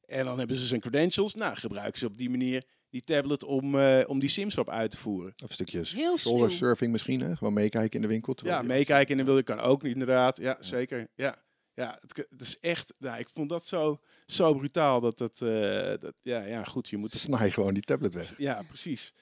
En 0.07 0.25
dan 0.25 0.39
hebben 0.39 0.57
ze 0.57 0.67
zijn 0.67 0.81
credentials. 0.81 1.35
Nou, 1.35 1.57
gebruiken 1.57 1.99
ze 1.99 2.07
op 2.07 2.19
die 2.19 2.31
manier 2.31 2.65
die 2.91 3.05
tablet 3.05 3.45
om, 3.45 3.79
eh, 3.79 4.01
om 4.07 4.19
die 4.19 4.29
SIM-swap 4.29 4.71
uit 4.71 4.91
te 4.91 4.97
voeren. 4.97 5.33
Of 5.37 5.49
een 5.49 5.55
stukje 5.55 5.83
Heel 5.85 6.19
shoulder 6.19 6.51
surfing 6.51 6.93
misschien. 6.93 7.21
Hè? 7.21 7.37
Gewoon 7.37 7.53
meekijken 7.53 7.97
in 7.97 8.03
de 8.03 8.09
winkel. 8.09 8.35
terwijl 8.35 8.61
Ja, 8.61 8.67
meekijken 8.67 9.11
in 9.11 9.17
de 9.17 9.25
wilde 9.25 9.43
kan 9.43 9.61
ook 9.61 9.85
inderdaad. 9.85 10.37
Ja, 10.37 10.57
zeker. 10.61 11.09
Ja, 11.15 11.39
ja 11.77 12.01
het, 12.07 12.41
is 12.41 12.59
echt. 12.61 12.95
Nou, 12.99 13.19
ik 13.19 13.29
vond 13.29 13.49
dat 13.49 13.67
zo, 13.67 14.01
zo 14.27 14.55
brutaal 14.55 15.01
dat 15.01 15.19
het. 15.19 15.43
eh, 15.43 15.99
dat, 16.01 16.15
ja, 16.23 16.43
ja, 16.43 16.65
goed. 16.65 16.89
Je 16.89 16.97
moet 16.97 17.13
het. 17.13 17.21
Snij 17.21 17.51
gewoon 17.51 17.75
die 17.75 17.83
tablet 17.83 18.15
weg. 18.15 18.39
Ja, 18.39 18.63
precies. 18.63 19.15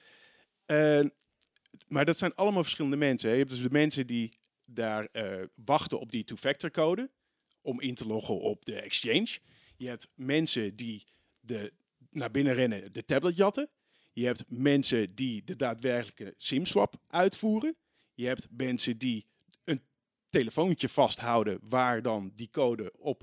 Maar 1.89 2.05
dat 2.05 2.19
zijn 2.19 2.35
allemaal 2.35 2.63
verschillende 2.63 2.97
mensen. 2.97 3.29
Hè. 3.29 3.35
Je 3.35 3.41
hebt 3.41 3.53
dus 3.53 3.63
de 3.63 3.71
mensen 3.71 4.07
die 4.07 4.39
daar 4.65 5.09
eh, 5.13 5.43
wachten 5.55 6.01
op 6.01 6.11
die 6.11 6.25
two-factor 6.25 6.71
code 6.71 7.11
om 7.63 7.81
in 7.81 7.95
te 7.95 8.07
loggen 8.07 8.41
op 8.41 8.65
de 8.65 8.81
exchange. 8.81 9.39
Je 9.77 9.89
hebt 9.89 10.09
mensen 10.15 10.77
die 10.77 11.05
de, 11.41 11.73
naar 12.11 12.31
binnen 12.31 12.55
rennen 12.55 12.93
de 12.93 13.05
tablet 13.05 13.37
jatten. 13.37 13.71
Je 14.13 14.25
hebt 14.25 14.45
mensen 14.49 15.15
die 15.15 15.45
de 15.45 15.57
daadwerkelijke 15.57 16.35
SIM-swap 16.37 16.95
uitvoeren. 17.07 17.77
Je 18.15 18.27
hebt 18.27 18.47
mensen 18.51 18.99
die 18.99 19.27
telefoontje 20.39 20.89
vasthouden 20.89 21.59
waar 21.69 22.03
dan 22.03 22.33
die 22.37 22.49
code 22.53 22.93
op 22.99 23.23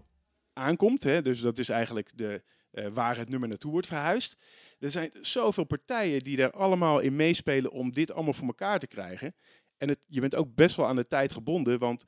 aankomt. 0.53 1.03
Hè. 1.03 1.21
Dus 1.21 1.39
dat 1.39 1.59
is 1.59 1.69
eigenlijk 1.69 2.09
de, 2.15 2.43
eh, 2.71 2.87
waar 2.93 3.17
het 3.17 3.29
nummer 3.29 3.49
naartoe 3.49 3.71
wordt 3.71 3.87
verhuisd. 3.87 4.37
Er 4.79 4.91
zijn 4.91 5.11
zoveel 5.21 5.63
partijen 5.63 6.23
die 6.23 6.37
daar 6.37 6.51
allemaal 6.51 6.99
in 6.99 7.15
meespelen 7.15 7.71
om 7.71 7.91
dit 7.91 8.11
allemaal 8.11 8.33
voor 8.33 8.47
elkaar 8.47 8.79
te 8.79 8.87
krijgen. 8.87 9.35
En 9.77 9.87
het, 9.89 10.05
je 10.07 10.19
bent 10.19 10.35
ook 10.35 10.55
best 10.55 10.75
wel 10.75 10.87
aan 10.87 10.95
de 10.95 11.07
tijd 11.07 11.31
gebonden, 11.31 11.79
want 11.79 12.03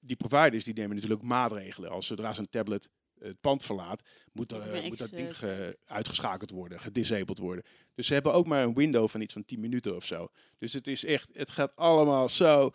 die 0.00 0.16
providers 0.16 0.64
die 0.64 0.74
nemen 0.74 0.94
natuurlijk 0.94 1.22
maatregelen. 1.22 1.90
Als 1.90 2.06
zodra 2.06 2.34
zo'n 2.34 2.48
tablet 2.48 2.88
het 3.18 3.40
pand 3.40 3.64
verlaat, 3.64 4.02
moet, 4.32 4.52
er, 4.52 4.58
Moet 4.80 4.88
moet 4.88 4.98
dat 4.98 5.10
ding 5.10 5.28
eh, 5.28 5.34
ge- 5.34 5.78
uitgeschakeld 5.86 6.50
worden, 6.50 6.80
gedisabled 6.80 7.38
worden. 7.38 7.64
Dus 7.94 8.06
ze 8.06 8.12
hebben 8.14 8.32
ook 8.32 8.46
maar 8.46 8.62
een 8.62 8.74
window 8.74 9.08
van 9.08 9.20
iets 9.20 9.32
van 9.32 9.44
10 9.44 9.60
minuten 9.60 9.96
of 9.96 10.04
zo. 10.04 10.28
Dus 10.58 10.72
het 10.72 10.86
is 10.86 11.04
echt, 11.04 11.28
het 11.32 11.50
gaat 11.50 11.76
allemaal 11.76 12.28
zo. 12.28 12.70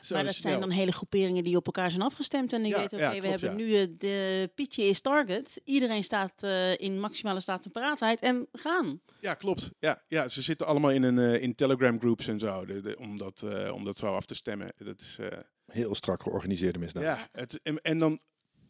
Zo 0.00 0.14
Maar 0.14 0.24
dat 0.24 0.34
snel. 0.34 0.50
zijn 0.50 0.60
dan 0.60 0.70
hele 0.70 0.92
groeperingen 0.92 1.44
die 1.44 1.56
op 1.56 1.66
elkaar 1.66 1.90
zijn 1.90 2.02
afgestemd. 2.02 2.52
En 2.52 2.62
die 2.62 2.72
Ja, 2.72 2.78
weten, 2.80 2.98
ja, 2.98 3.10
oké, 3.10 3.20
we 3.20 3.28
hebben 3.28 3.50
ja. 3.50 3.56
nu 3.56 3.74
eh, 3.76 3.86
de 3.98 4.50
Pietje 4.54 4.82
is 4.84 5.00
target. 5.00 5.60
Iedereen 5.64 6.04
staat 6.04 6.42
eh, 6.42 6.78
in 6.78 7.00
maximale 7.00 7.40
staat 7.40 7.62
van 7.62 7.70
paraatheid 7.72 8.20
en 8.20 8.48
gaan. 8.52 9.00
Ja, 9.20 9.34
klopt. 9.34 9.70
Ja, 9.78 10.02
ja, 10.08 10.28
ze 10.28 10.42
zitten 10.42 10.66
allemaal 10.66 10.90
in, 10.90 11.02
een, 11.02 11.18
eh, 11.18 11.42
in 11.42 11.54
Telegram 11.54 11.98
groups 12.00 12.26
en 12.26 12.38
zo, 12.38 12.64
de, 12.64 12.80
de- 12.80 12.96
om, 12.98 13.16
dat, 13.16 13.42
eh, 13.42 13.72
om 13.74 13.84
dat 13.84 13.96
zo 13.96 14.14
af 14.14 14.24
te 14.24 14.34
stemmen. 14.34 14.72
Dat 14.76 15.00
is, 15.00 15.16
eh, 15.20 15.38
Heel 15.66 15.94
strak 15.94 16.22
georganiseerde 16.22 16.78
misdaad. 16.78 17.02
Ja, 17.02 17.28
het, 17.32 17.60
en, 17.62 17.80
en 17.82 17.98
dan 17.98 18.20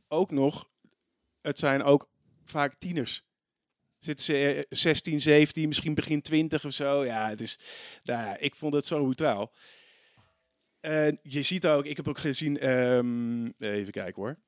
ook 0.08 0.30
nog, 0.30 0.68
het 1.40 1.58
zijn 1.58 1.82
ook 1.82 2.08
vaak 2.44 2.74
tieners. 2.78 3.22
Zitten 3.98 4.24
ze 4.24 4.54
eh, 4.54 4.62
16, 4.68 5.20
17, 5.20 5.68
misschien 5.68 5.94
begin 5.94 6.22
20 6.22 6.64
of 6.64 6.72
zo. 6.72 7.04
Ja, 7.04 7.28
het 7.28 7.40
is, 7.40 7.58
nou 8.02 8.26
ja, 8.26 8.36
ik 8.38 8.54
vond 8.54 8.74
het 8.74 8.84
zo 8.86 9.02
brutaal. 9.04 9.52
En 10.80 11.18
je 11.22 11.42
ziet 11.42 11.66
ook, 11.66 11.84
ik 11.84 11.96
heb 11.96 12.08
ook 12.08 12.18
gezien, 12.18 12.58
ehm, 12.58 13.46
even 13.58 13.92
kijken 13.92 14.22
hoor. 14.22 14.38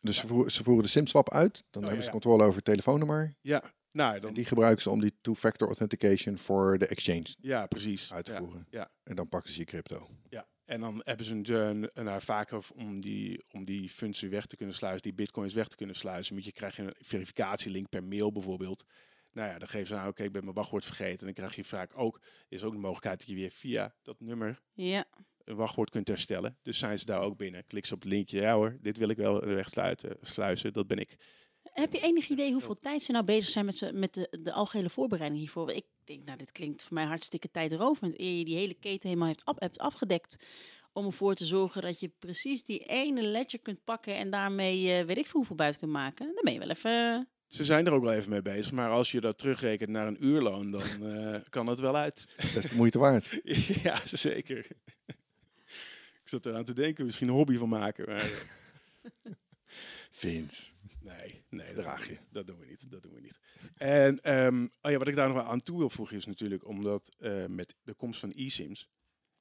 Dus 0.00 0.16
ze 0.16 0.26
voeren, 0.26 0.52
ze 0.52 0.62
voeren 0.64 0.84
de 0.84 0.90
SIM-swap 0.90 1.30
uit. 1.32 1.54
Dan 1.70 1.82
Oh, 1.82 1.88
hebben 1.88 1.90
ja, 1.90 2.00
ze 2.00 2.06
ja. 2.06 2.10
controle 2.10 2.42
over 2.42 2.56
het 2.56 2.64
telefoonnummer. 2.64 3.34
Ja, 3.40 3.72
nou 3.92 4.14
En 4.14 4.20
dan, 4.20 4.34
die 4.34 4.44
gebruiken 4.44 4.82
ze 4.82 4.90
om 4.90 5.00
die 5.00 5.18
two-factor 5.20 5.66
authentication 5.66 6.38
voor 6.38 6.78
de 6.78 6.86
exchange 6.86 7.34
ja, 7.40 7.66
precies. 7.66 8.12
uit 8.12 8.24
te 8.24 8.32
Ja, 8.32 8.38
voeren. 8.38 8.66
ja. 8.70 8.90
En 9.02 9.16
dan 9.16 9.28
pakken 9.28 9.52
ze 9.52 9.58
je 9.58 9.64
crypto. 9.64 10.08
Ja, 10.28 10.46
en 10.64 10.80
dan 10.80 11.00
hebben 11.04 11.26
ze 11.26 11.32
een, 11.34 11.90
een, 11.94 12.06
een 12.06 12.20
vaker 12.20 12.66
om 12.74 13.00
die, 13.00 13.44
om 13.50 13.64
die 13.64 13.88
funds 13.88 14.20
weg 14.20 14.46
te 14.46 14.56
kunnen 14.56 14.74
sluizen, 14.74 15.02
die 15.02 15.14
bitcoins 15.14 15.54
weg 15.54 15.68
te 15.68 15.76
kunnen 15.76 15.96
sluizen, 15.96 16.34
moet 16.34 16.44
je, 16.44 16.52
krijg 16.52 16.76
je 16.76 16.82
een 16.82 16.94
verificatielink 16.98 17.88
per 17.88 18.04
mail 18.04 18.32
bijvoorbeeld. 18.32 18.84
Nou 19.32 19.48
ja, 19.50 19.58
dan 19.58 19.68
geven 19.68 19.86
ze 19.86 19.94
aan, 19.96 20.08
oké, 20.08 20.22
ik 20.22 20.32
ben 20.32 20.42
mijn 20.42 20.54
wachtwoord 20.56 20.84
vergeten. 20.84 21.18
En 21.18 21.24
dan 21.24 21.34
krijg 21.34 21.54
je 21.56 21.64
vaak 21.64 21.92
ook, 21.98 22.20
is 22.48 22.62
ook 22.62 22.72
de 22.72 22.78
mogelijkheid 22.78 23.18
dat 23.18 23.28
je 23.28 23.34
weer 23.34 23.50
via 23.50 23.94
dat 24.02 24.20
nummer 24.20 24.60
Ja, 24.72 25.04
een 25.48 25.56
wachtwoord 25.56 25.90
kunt 25.90 26.08
herstellen. 26.08 26.56
Dus 26.62 26.78
zijn 26.78 26.98
ze 26.98 27.04
daar 27.04 27.20
ook 27.20 27.36
binnen. 27.36 27.66
Klik 27.66 27.86
ze 27.86 27.94
op 27.94 28.02
het 28.02 28.12
linkje. 28.12 28.40
Ja 28.40 28.54
hoor, 28.54 28.78
dit 28.80 28.96
wil 28.96 29.08
ik 29.08 29.16
wel 29.16 29.40
wegsluiten. 29.40 30.16
Sluizen, 30.22 30.72
dat 30.72 30.86
ben 30.86 30.98
ik. 30.98 31.16
Heb 31.62 31.92
je 31.92 32.00
enig 32.00 32.28
idee 32.28 32.52
hoeveel 32.52 32.78
tijd 32.78 33.02
ze 33.02 33.12
nou 33.12 33.24
bezig 33.24 33.50
zijn 33.50 33.64
met, 33.64 33.76
ze, 33.76 33.92
met 33.92 34.14
de, 34.14 34.38
de 34.42 34.52
algehele 34.52 34.90
voorbereiding 34.90 35.40
hiervoor? 35.40 35.72
Ik 35.72 35.84
denk, 36.04 36.24
nou, 36.24 36.38
dit 36.38 36.52
klinkt 36.52 36.82
voor 36.82 36.94
mij 36.94 37.04
hartstikke 37.04 37.50
tijdrovend. 37.50 38.20
Eer 38.20 38.38
je 38.38 38.44
die 38.44 38.56
hele 38.56 38.74
keten 38.74 39.08
helemaal 39.08 39.28
hebt, 39.28 39.44
af, 39.44 39.58
hebt 39.58 39.78
afgedekt. 39.78 40.44
Om 40.92 41.06
ervoor 41.06 41.34
te 41.34 41.44
zorgen 41.44 41.82
dat 41.82 42.00
je 42.00 42.10
precies 42.18 42.64
die 42.64 42.78
ene 42.78 43.22
ledger 43.22 43.60
kunt 43.60 43.84
pakken. 43.84 44.16
En 44.16 44.30
daarmee, 44.30 45.00
uh, 45.00 45.06
weet 45.06 45.18
ik 45.18 45.26
veel 45.26 45.38
hoeveel 45.38 45.56
buiten 45.56 45.80
kunt 45.80 45.92
maken. 45.92 46.26
Dan 46.34 46.44
ben 46.44 46.52
je 46.52 46.58
wel 46.58 46.70
even... 46.70 47.28
Ze 47.46 47.64
zijn 47.64 47.86
er 47.86 47.92
ook 47.92 48.02
wel 48.02 48.12
even 48.12 48.30
mee 48.30 48.42
bezig. 48.42 48.72
Maar 48.72 48.90
als 48.90 49.10
je 49.10 49.20
dat 49.20 49.38
terugrekent 49.38 49.90
naar 49.90 50.06
een 50.06 50.24
uurloon, 50.24 50.70
dan 50.70 50.82
uh, 51.02 51.36
kan 51.48 51.66
het 51.66 51.80
wel 51.80 51.96
uit. 51.96 52.34
Dat 52.36 52.64
is 52.64 52.70
de 52.70 52.76
moeite 52.76 52.98
waard. 52.98 53.40
ja, 53.82 54.00
zeker. 54.04 54.66
Ik 56.28 56.34
zat 56.34 56.46
eraan 56.46 56.64
te 56.64 56.72
denken, 56.72 57.04
misschien 57.04 57.28
een 57.28 57.34
hobby 57.34 57.56
van 57.56 57.68
maken. 57.68 58.06
Maar, 58.06 58.30
Vince. 60.10 60.72
Nee, 61.00 61.44
nee, 61.48 61.74
dat 61.74 61.84
draag 61.84 62.08
je. 62.08 62.18
Dat 62.30 62.46
doen 62.46 62.58
we 62.58 62.66
niet. 62.66 62.90
Dat 62.90 63.02
doen 63.02 63.14
we 63.14 63.20
niet. 63.20 63.38
En 63.74 64.36
um, 64.36 64.70
oh 64.82 64.90
ja, 64.90 64.98
wat 64.98 65.08
ik 65.08 65.14
daar 65.14 65.28
nog 65.28 65.36
wel 65.36 65.46
aan 65.46 65.62
toe 65.62 65.78
wil 65.78 65.90
voegen 65.90 66.16
is 66.16 66.26
natuurlijk, 66.26 66.66
omdat 66.66 67.16
uh, 67.18 67.46
met 67.46 67.74
de 67.82 67.94
komst 67.94 68.20
van 68.20 68.32
e-sims, 68.34 68.88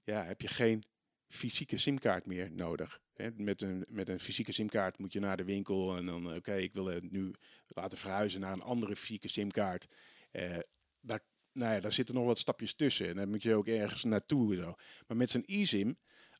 ja, 0.03 0.23
heb 0.23 0.41
je 0.41 0.47
geen 0.47 0.83
fysieke 1.27 1.77
simkaart 1.77 2.25
meer 2.25 2.51
nodig. 2.51 3.01
Hè? 3.13 3.29
Met, 3.35 3.61
een, 3.61 3.85
met 3.89 4.09
een 4.09 4.19
fysieke 4.19 4.51
simkaart 4.51 4.97
moet 4.97 5.13
je 5.13 5.19
naar 5.19 5.37
de 5.37 5.43
winkel 5.43 5.97
en 5.97 6.05
dan, 6.05 6.27
oké, 6.27 6.35
okay, 6.35 6.61
ik 6.61 6.73
wil 6.73 6.85
het 6.85 7.11
nu 7.11 7.33
laten 7.67 7.97
verhuizen 7.97 8.39
naar 8.39 8.53
een 8.53 8.61
andere 8.61 8.95
fysieke 8.95 9.27
simkaart. 9.27 9.87
Uh, 10.31 10.57
daar, 10.99 11.19
nou 11.51 11.73
ja, 11.73 11.79
daar 11.79 11.91
zitten 11.91 12.15
nog 12.15 12.25
wat 12.25 12.39
stapjes 12.39 12.73
tussen 12.73 13.07
en 13.07 13.15
dan 13.15 13.29
moet 13.29 13.43
je 13.43 13.55
ook 13.55 13.67
ergens 13.67 14.03
naartoe. 14.03 14.55
Zo. 14.55 14.75
Maar 15.07 15.17
met 15.17 15.29
zo'n 15.29 15.43
e-sim, 15.45 15.97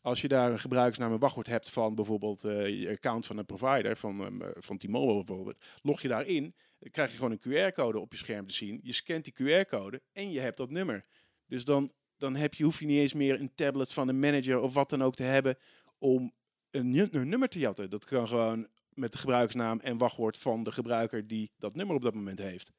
als 0.08 0.22
je 0.22 0.28
daar 0.28 0.52
een 0.52 0.60
gebruikersnaam 0.60 1.12
en 1.12 1.20
wachtwoord 1.20 1.48
hebt 1.48 1.70
van 1.70 1.96
bijvoorbeeld 1.96 2.46
uh, 2.46 2.82
je 2.82 2.90
account 2.90 3.26
van 3.26 3.38
een 3.38 3.46
provider, 3.46 3.98
van, 3.98 4.22
um, 4.22 4.42
van 4.54 4.78
T-Mobile 4.78 5.24
bijvoorbeeld, 5.24 5.66
log 5.82 6.02
je 6.02 6.08
daarin, 6.08 6.56
dan 6.80 6.92
krijg 6.92 7.12
je 7.12 7.18
gewoon 7.18 7.32
een 7.32 7.72
QR-code 7.72 8.00
op 8.00 8.12
je 8.12 8.18
scherm 8.18 8.48
te 8.48 8.54
zien. 8.54 8.80
Je 8.84 8.94
scant 8.94 9.24
die 9.24 9.34
QR-code 9.34 10.02
en 10.14 10.32
je 10.32 10.40
hebt 10.40 10.58
dat 10.58 10.70
nummer. 10.70 11.06
Dus 11.46 11.66
dan, 11.66 11.90
dan 12.18 12.36
heb 12.36 12.54
je, 12.54 12.64
hoef 12.64 12.80
je 12.80 12.86
niet 12.86 13.00
eens 13.00 13.14
meer 13.14 13.40
een 13.40 13.56
tablet 13.56 13.94
van 13.94 14.08
een 14.08 14.20
manager 14.20 14.60
of 14.60 14.74
wat 14.74 14.90
dan 14.90 15.04
ook 15.04 15.16
te 15.16 15.24
hebben 15.24 15.58
om 15.98 16.34
een, 16.72 17.10
nummer 17.12 17.50
te 17.50 17.60
jatten. 17.60 17.90
Dat 17.90 18.06
kan 18.06 18.28
gewoon 18.28 18.68
met 18.90 19.12
de 19.12 19.18
gebruikersnaam 19.18 19.80
en 19.80 19.98
wachtwoord 19.98 20.38
van 20.38 20.64
de 20.64 20.72
gebruiker 20.72 21.28
die 21.28 21.52
dat 21.58 21.76
nummer 21.76 21.96
op 21.96 22.02
dat 22.02 22.14
moment 22.14 22.40
heeft. 22.40 22.72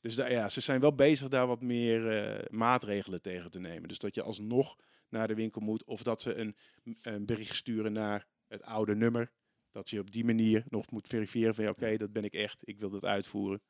Dus 0.00 0.14
daar, 0.14 0.32
ja, 0.32 0.48
ze 0.48 0.60
zijn 0.60 0.80
wel 0.80 0.94
bezig 0.94 1.28
daar 1.28 1.46
wat 1.46 1.62
meer 1.62 2.44
maatregelen 2.50 3.22
tegen 3.22 3.50
te 3.50 3.60
nemen. 3.60 3.88
Dus 3.88 3.98
dat 3.98 4.14
je 4.14 4.22
alsnog 4.22 4.76
naar 5.10 5.28
de 5.28 5.34
winkel 5.34 5.60
moet. 5.60 5.84
Of 5.84 6.02
dat 6.02 6.22
ze 6.22 6.34
een, 6.34 6.56
een 7.02 7.26
bericht 7.26 7.56
sturen 7.56 7.92
naar 7.92 8.26
het 8.46 8.62
oude 8.62 8.94
nummer. 8.94 9.30
Dat 9.70 9.90
je 9.90 10.00
op 10.00 10.10
die 10.10 10.24
manier 10.24 10.64
nog 10.68 10.90
moet 10.90 11.06
verifiëren 11.06 11.54
van 11.54 11.68
oké, 11.68 11.72
okay, 11.72 11.96
dat 11.96 12.12
ben 12.12 12.24
ik 12.24 12.32
echt. 12.32 12.68
Ik 12.68 12.78
wil 12.78 12.90
dat 12.90 13.04
uitvoeren. 13.04 13.60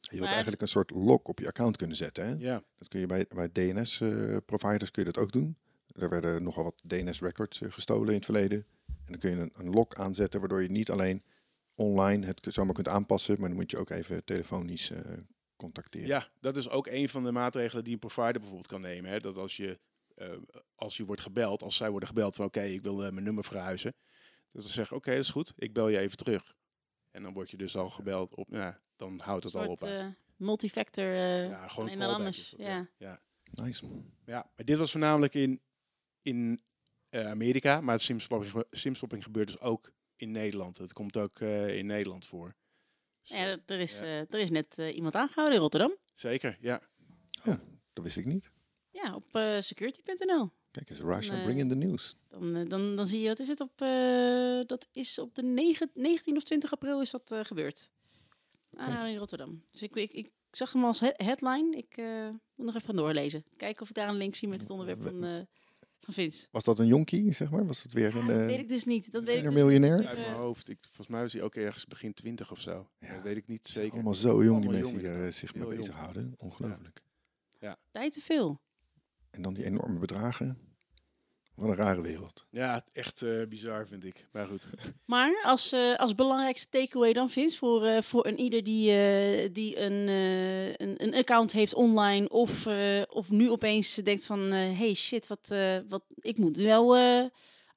Je 0.00 0.16
wilt 0.16 0.30
eigenlijk 0.30 0.62
een 0.62 0.68
soort 0.68 0.90
lock 0.90 1.28
op 1.28 1.38
je 1.38 1.46
account 1.46 1.76
kunnen 1.76 1.96
zetten. 1.96 2.26
Hè? 2.26 2.34
Ja. 2.38 2.62
Dat 2.78 2.88
kun 2.88 3.00
je 3.00 3.06
bij, 3.06 3.26
bij 3.28 3.48
DNS-providers 3.52 4.84
uh, 4.84 4.90
kun 4.90 5.04
je 5.04 5.12
dat 5.12 5.18
ook 5.18 5.32
doen. 5.32 5.58
Er 5.86 6.08
werden 6.08 6.42
nogal 6.42 6.64
wat 6.64 6.82
DNS-records 6.86 7.60
uh, 7.60 7.70
gestolen 7.70 8.08
in 8.08 8.14
het 8.14 8.24
verleden. 8.24 8.66
En 8.86 9.06
dan 9.06 9.18
kun 9.18 9.30
je 9.30 9.36
een, 9.36 9.52
een 9.54 9.70
lock 9.70 9.94
aanzetten, 9.94 10.40
waardoor 10.40 10.62
je 10.62 10.70
niet 10.70 10.90
alleen 10.90 11.22
online 11.74 12.26
het 12.26 12.46
zomaar 12.48 12.74
kunt 12.74 12.88
aanpassen, 12.88 13.40
maar 13.40 13.48
dan 13.48 13.58
moet 13.58 13.70
je 13.70 13.78
ook 13.78 13.90
even 13.90 14.24
telefonisch 14.24 14.90
uh, 14.90 14.98
contacteren. 15.56 16.08
Ja, 16.08 16.28
dat 16.40 16.56
is 16.56 16.68
ook 16.68 16.86
een 16.86 17.08
van 17.08 17.24
de 17.24 17.32
maatregelen 17.32 17.84
die 17.84 17.92
een 17.92 17.98
provider 17.98 18.32
bijvoorbeeld 18.32 18.66
kan 18.66 18.80
nemen. 18.80 19.10
Hè? 19.10 19.18
Dat 19.18 19.36
als 19.36 19.56
je, 19.56 19.78
als 20.74 20.96
je 20.96 21.04
wordt 21.04 21.20
gebeld, 21.20 21.62
als 21.62 21.76
zij 21.76 21.90
worden 21.90 22.08
gebeld 22.08 22.34
van 22.34 22.44
oké, 22.44 22.58
okay, 22.58 22.72
ik 22.72 22.82
wil 22.82 23.04
uh, 23.04 23.10
mijn 23.10 23.24
nummer 23.24 23.44
verhuizen. 23.44 23.94
Dat 24.52 24.64
ze 24.64 24.70
zeggen, 24.70 24.96
oké, 24.96 25.04
okay, 25.04 25.14
dat 25.14 25.24
is 25.24 25.30
goed, 25.30 25.52
ik 25.56 25.72
bel 25.72 25.88
je 25.88 25.98
even 25.98 26.16
terug. 26.16 26.56
En 27.10 27.22
dan 27.22 27.32
word 27.32 27.50
je 27.50 27.56
dus 27.56 27.76
al 27.76 27.90
gebeld 27.90 28.34
op, 28.34 28.48
ja, 28.50 28.80
dan 28.96 29.20
houdt 29.24 29.44
het 29.44 29.52
soort, 29.52 29.66
al 29.66 29.72
op. 29.72 29.84
Uh, 29.84 30.06
multifactor 30.36 31.04
uh, 31.04 31.48
ja, 31.48 31.68
gewoon 31.68 31.88
en 31.88 31.98
dan 31.98 32.14
anders. 32.14 32.50
Dat, 32.50 32.60
ja. 32.60 32.88
ja. 32.96 33.20
Nice. 33.50 33.86
Ja, 34.24 34.50
maar 34.56 34.64
dit 34.64 34.78
was 34.78 34.90
voornamelijk 34.90 35.34
in, 35.34 35.60
in 36.22 36.60
uh, 37.10 37.26
Amerika, 37.26 37.80
maar 37.80 38.00
simswapping, 38.00 38.64
simswapping 38.70 39.24
gebeurt 39.24 39.46
dus 39.46 39.60
ook 39.60 39.92
in 40.16 40.30
Nederland. 40.30 40.78
Het 40.78 40.92
komt 40.92 41.16
ook 41.16 41.40
uh, 41.40 41.76
in 41.76 41.86
Nederland 41.86 42.26
voor. 42.26 42.54
Dus, 43.20 43.30
ja, 43.30 43.58
er 43.66 43.80
is, 43.80 43.98
ja. 43.98 44.04
er 44.04 44.38
is 44.38 44.50
net 44.50 44.76
iemand 44.78 45.14
aangehouden 45.14 45.54
in 45.54 45.60
Rotterdam. 45.60 45.96
Zeker, 46.12 46.56
ja. 46.60 46.82
Oh, 47.46 47.58
dat 47.92 48.04
wist 48.04 48.16
ik 48.16 48.24
niet. 48.24 48.50
Ja, 49.02 49.14
op 49.14 49.62
security.nl. 49.62 50.50
Kijk 50.70 50.90
eens, 50.90 51.00
Russia 51.00 51.34
dan, 51.34 51.42
bring 51.44 51.58
in 51.58 51.68
the 51.68 51.74
news. 51.74 52.16
Dan, 52.28 52.68
dan, 52.68 52.96
dan 52.96 53.06
zie 53.06 53.20
je, 53.20 53.28
wat 53.28 53.38
is 53.38 53.48
het 53.48 53.60
op, 53.60 53.80
uh, 53.82 54.60
dat 54.66 54.88
is 54.92 55.18
op 55.18 55.34
de 55.34 55.42
9, 55.42 55.90
19 55.94 56.36
of 56.36 56.44
20 56.44 56.72
april 56.72 57.00
is 57.00 57.10
dat 57.10 57.32
uh, 57.32 57.40
gebeurd. 57.44 57.90
Okay. 58.72 59.02
Ah, 59.02 59.08
in 59.08 59.16
Rotterdam. 59.16 59.62
Dus 59.72 59.82
ik, 59.82 59.94
ik, 59.94 60.12
ik 60.12 60.30
zag 60.50 60.72
hem 60.72 60.84
als 60.84 61.00
he 61.00 61.10
headline. 61.12 61.76
Ik 61.76 61.96
uh, 61.96 62.28
moet 62.54 62.66
nog 62.66 62.74
even 62.74 62.86
gaan 62.86 62.96
doorlezen. 62.96 63.44
Kijken 63.56 63.82
of 63.82 63.88
ik 63.88 63.94
daar 63.94 64.08
een 64.08 64.16
link 64.16 64.34
zie 64.34 64.48
met 64.48 64.60
het 64.60 64.70
onderwerp 64.70 65.02
van, 65.02 65.46
van 66.00 66.14
Vince. 66.14 66.46
Was 66.50 66.64
dat 66.64 66.78
een 66.78 66.86
jonkie, 66.86 67.32
zeg 67.32 67.50
maar? 67.50 67.66
Was 67.66 67.82
het 67.82 67.92
weer 67.92 68.14
ja, 68.14 68.20
een... 68.20 68.26
dat 68.26 68.44
weet 68.44 68.58
ik 68.58 68.68
dus 68.68 68.84
niet. 68.84 69.12
Dat 69.12 69.24
weet 69.24 69.38
ik 69.38 69.44
een 69.44 69.52
miljonair? 69.52 69.96
Dus 69.96 70.06
Uit 70.06 70.18
mijn 70.18 70.32
hoofd. 70.32 70.68
Ik, 70.68 70.78
volgens 70.80 71.08
mij 71.08 71.20
was 71.20 71.32
hij 71.32 71.42
ook 71.42 71.54
ergens 71.54 71.86
begin 71.86 72.14
20 72.14 72.50
of 72.50 72.60
zo. 72.60 72.90
Ja. 73.00 73.14
Dat 73.14 73.22
weet 73.22 73.36
ik 73.36 73.46
niet 73.46 73.66
zeker. 73.66 73.92
Allemaal 73.92 74.14
zo 74.14 74.44
jong 74.44 74.60
die 74.60 74.70
mensen 74.70 74.98
die 74.98 75.30
zich 75.30 75.54
mee 75.54 75.76
bezighouden. 75.76 76.34
Ongelooflijk. 76.36 77.02
Ja. 77.58 77.68
ja. 77.68 77.78
Tijd 77.90 78.12
te 78.12 78.20
veel. 78.20 78.60
En 79.30 79.42
dan 79.42 79.54
die 79.54 79.64
enorme 79.64 79.98
bedragen. 79.98 80.70
Wat 81.60 81.68
een 81.68 81.74
rare 81.74 82.00
wereld. 82.00 82.46
Ja, 82.50 82.84
echt 82.92 83.20
uh, 83.20 83.46
bizar 83.46 83.86
vind 83.86 84.04
ik. 84.04 84.26
Maar 84.32 84.46
goed. 84.46 84.70
Maar 85.04 85.42
als, 85.42 85.72
uh, 85.72 85.96
als 85.96 86.14
belangrijkste 86.14 86.68
takeaway 86.68 87.12
dan, 87.12 87.30
Vince, 87.30 87.58
voor, 87.58 87.86
uh, 87.86 88.00
voor 88.00 88.26
een 88.26 88.38
ieder 88.38 88.62
die, 88.64 89.52
die 89.52 89.78
een, 89.78 90.08
een, 90.08 91.02
een 91.02 91.14
account 91.14 91.52
heeft 91.52 91.74
online 91.74 92.28
of, 92.28 92.66
of 93.08 93.30
nu 93.30 93.50
opeens 93.50 93.94
denkt 93.94 94.26
van, 94.26 94.40
hey 94.50 94.94
shit, 94.94 95.26
wat, 95.26 95.54
wat, 95.88 96.04
ik 96.14 96.38
moet 96.38 96.56
wel 96.56 96.96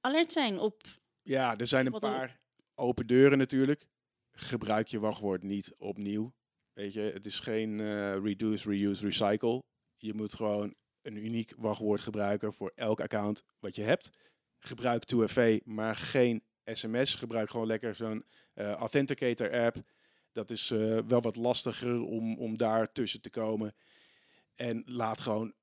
alert 0.02 0.32
zijn 0.32 0.60
op... 0.60 0.82
Ja, 1.22 1.58
er 1.58 1.68
zijn 1.68 1.86
een 1.86 2.00
paar 2.00 2.40
open 2.76 3.08
deuren 3.08 3.38
natuurlijk. 3.38 3.86
Gebruik 4.32 4.88
je 4.88 5.00
wachtwoord 5.00 5.44
niet 5.44 5.74
opnieuw. 5.78 6.34
Weet 6.74 6.94
je, 6.94 7.02
het 7.02 7.26
is 7.26 7.40
geen 7.40 7.78
reduce, 8.24 8.70
reuse, 8.70 9.06
recycle. 9.06 9.64
Je 9.98 10.14
moet 10.14 10.34
gewoon 10.34 10.76
een 11.04 11.26
uniek 11.26 11.54
wachtwoord 11.58 12.02
gebruiken 12.02 12.54
voor 12.54 12.72
elk 12.76 13.02
account 13.02 13.44
wat 13.60 13.76
je 13.76 13.84
hebt. 13.84 14.10
Gebruik 14.60 15.04
2FA, 15.16 15.64
maar 15.64 15.96
geen 15.96 16.44
sms. 16.66 17.16
Gebruik 17.16 17.50
gewoon 17.50 17.68
lekker 17.68 17.96
zo'n 17.96 18.26
uh, 18.56 18.72
Authenticator 18.72 19.60
app. 19.60 19.76
Dat 20.32 20.52
is 20.52 20.72
uh, 20.72 21.00
wel 21.08 21.22
wat 21.22 21.36
lastiger 21.36 22.02
om, 22.02 22.38
om 22.38 22.58
daar 22.58 22.92
tussen 22.92 23.22
te 23.22 23.30
komen. 23.30 23.76
En 24.56 24.84
laat 24.86 25.22
gewoon, 25.22 25.54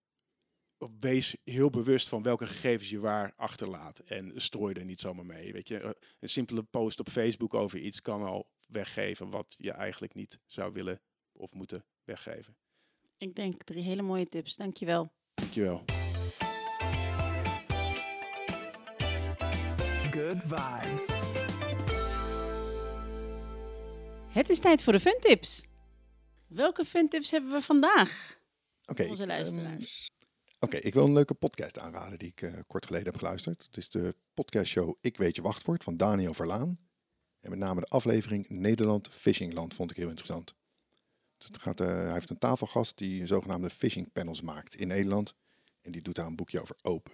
wees 1.01 1.37
heel 1.45 1.71
bewust 1.71 2.09
van 2.09 2.23
welke 2.23 2.47
gegevens 2.47 2.91
je 2.91 2.99
waar 2.99 3.33
achterlaat. 3.37 3.99
En 3.99 4.33
strooi 4.41 4.75
er 4.75 4.85
niet 4.85 5.01
zomaar 5.01 5.27
mee. 5.27 5.53
Weet 5.53 5.69
je, 5.69 5.97
een 6.21 6.29
simpele 6.29 6.63
post 6.63 7.01
op 7.01 7.09
Facebook 7.09 7.55
over 7.55 7.79
iets 7.79 8.01
kan 8.01 8.23
al 8.23 8.51
weggeven 8.67 9.31
wat 9.31 9.55
je 9.59 9.71
eigenlijk 9.71 10.15
niet 10.15 10.39
zou 10.47 10.73
willen 10.73 11.01
of 11.33 11.53
moeten 11.53 11.85
weggeven. 12.05 12.57
Ik 13.17 13.35
denk 13.35 13.63
drie 13.63 13.83
hele 13.83 14.03
mooie 14.03 14.29
tips. 14.29 14.57
Dankjewel. 14.57 15.13
Dankjewel. 15.51 15.85
Good 20.11 20.41
vibes. 20.45 21.09
Het 24.29 24.49
is 24.49 24.59
tijd 24.59 24.83
voor 24.83 24.93
de 24.93 25.01
funtips. 25.01 25.63
Welke 26.47 26.85
funtips 26.85 27.31
hebben 27.31 27.51
we 27.51 27.61
vandaag? 27.61 28.39
Oké. 28.85 29.07
Onze 29.09 29.27
luisteraars. 29.27 30.11
Um, 30.13 30.27
Oké, 30.61 30.77
okay, 30.77 30.81
ik 30.81 30.95
wil 30.95 31.05
een 31.05 31.13
leuke 31.13 31.35
podcast 31.35 31.79
aanraden 31.79 32.19
die 32.19 32.29
ik 32.29 32.41
uh, 32.43 32.53
kort 32.67 32.87
geleden 32.87 33.07
heb 33.07 33.17
geluisterd. 33.17 33.65
Het 33.65 33.77
is 33.77 33.91
de 33.91 34.15
podcastshow 34.35 34.95
Ik 35.01 35.17
Weet 35.17 35.37
Je 35.37 35.43
Wachtwoord 35.43 35.85
van 35.85 35.97
Daniel 35.97 36.35
Verlaan. 36.35 36.79
En 37.41 37.51
met 37.51 37.59
name 37.59 37.81
de 37.81 37.87
aflevering 37.87 38.49
Nederland 38.49 39.09
Fishingland 39.09 39.75
vond 39.75 39.91
ik 39.91 39.97
heel 39.97 40.09
interessant. 40.09 40.55
Het 41.45 41.59
gaat, 41.59 41.81
uh, 41.81 41.87
hij 41.87 42.13
heeft 42.13 42.31
een 42.31 42.39
tafelgast 42.39 42.99
die 42.99 43.27
zogenaamde 43.27 43.71
phishing 43.71 44.13
panels 44.13 44.41
maakt 44.41 44.75
in 44.75 44.89
Nederland. 44.89 45.35
En 45.83 45.93
die 45.93 46.03
doet 46.03 46.15
daar 46.15 46.27
een 46.27 46.37
boekje 46.37 46.61
over 46.61 46.77
open. 46.83 47.13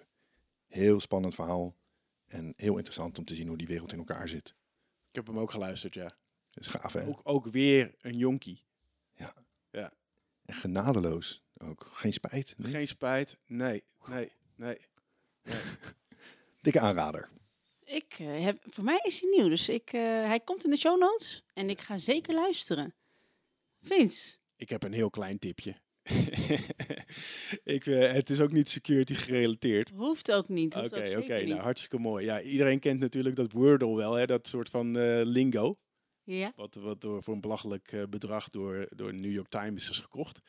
Heel 0.67 1.01
spannend 1.01 1.35
verhaal. 1.35 1.75
En 2.27 2.53
heel 2.57 2.77
interessant 2.77 3.19
om 3.19 3.25
te 3.25 3.35
zien 3.35 3.49
hoe 3.49 3.57
die 3.57 3.67
wereld 3.67 3.93
in 3.93 3.99
elkaar 3.99 4.29
zit. 4.29 4.49
Ik 5.09 5.15
heb 5.15 5.27
hem 5.27 5.39
ook 5.39 5.51
geluisterd, 5.51 5.95
ja. 5.95 6.11
Dat 6.51 6.65
is 6.65 6.71
gaaf, 6.71 6.93
hè? 6.93 7.07
Ook, 7.07 7.21
ook 7.23 7.47
weer 7.47 7.95
een 8.01 8.17
jonkie. 8.17 8.63
Ja. 9.15 9.35
ja. 9.71 9.93
En 10.45 10.55
genadeloos 10.55 11.43
ook. 11.59 11.89
Geen 11.93 12.13
spijt. 12.13 12.55
Geen 12.59 12.89
spijt. 12.89 13.39
Nee, 13.47 13.85
nee, 14.07 14.33
nee. 14.55 14.79
nee. 15.43 15.55
Dikke 16.61 16.81
aanrader. 16.81 17.29
Ik 17.85 18.19
uh, 18.19 18.45
heb, 18.45 18.65
voor 18.69 18.85
mij 18.85 19.01
is 19.03 19.21
hij 19.21 19.31
nieuw, 19.31 19.49
dus 19.49 19.69
ik, 19.69 19.93
uh, 19.93 20.01
hij 20.03 20.41
komt 20.41 20.65
in 20.65 20.71
de 20.71 20.77
show 20.77 21.01
notes 21.01 21.45
en 21.53 21.71
ik 21.71 21.81
ga 21.81 21.99
zeker 21.99 22.35
luisteren. 22.35 22.95
Vince? 23.87 24.37
Ik 24.57 24.69
heb 24.69 24.83
een 24.83 24.93
heel 24.93 25.11
klein 25.11 25.39
tipje. 25.39 25.75
ik, 27.77 27.87
uh, 27.87 28.13
het 28.13 28.31
is 28.31 28.41
ook 28.41 28.53
niet 28.53 28.69
security 28.69 29.15
gerelateerd. 29.15 29.91
Hoeft 29.95 30.33
ook 30.33 30.49
niet. 30.49 30.75
Oké, 30.75 31.15
oké. 31.19 31.43
nou, 31.45 31.61
hartstikke 31.61 31.99
mooi. 31.99 32.25
Ja, 32.25 32.41
iedereen 32.41 32.79
kent 32.79 33.01
natuurlijk 33.01 33.37
dat 33.37 33.53
Wordle 33.53 33.97
wel, 33.97 34.15
hè, 34.15 34.27
dat 34.27 34.47
soort 34.47 34.71
van 34.71 34.99
uh, 34.99 35.21
lingo. 35.25 35.79
Ja. 36.23 36.53
Wat, 36.57 36.75
wat 36.75 37.01
door, 37.01 37.23
voor 37.23 37.35
een 37.35 37.41
belachelijk 37.41 37.93
uh, 37.93 38.03
bedrag 38.11 38.51
door, 38.51 38.87
door 38.91 39.15
New 39.15 39.33
York 39.33 39.49
Times 39.49 39.91
is 39.91 39.99
gekocht. 39.99 40.41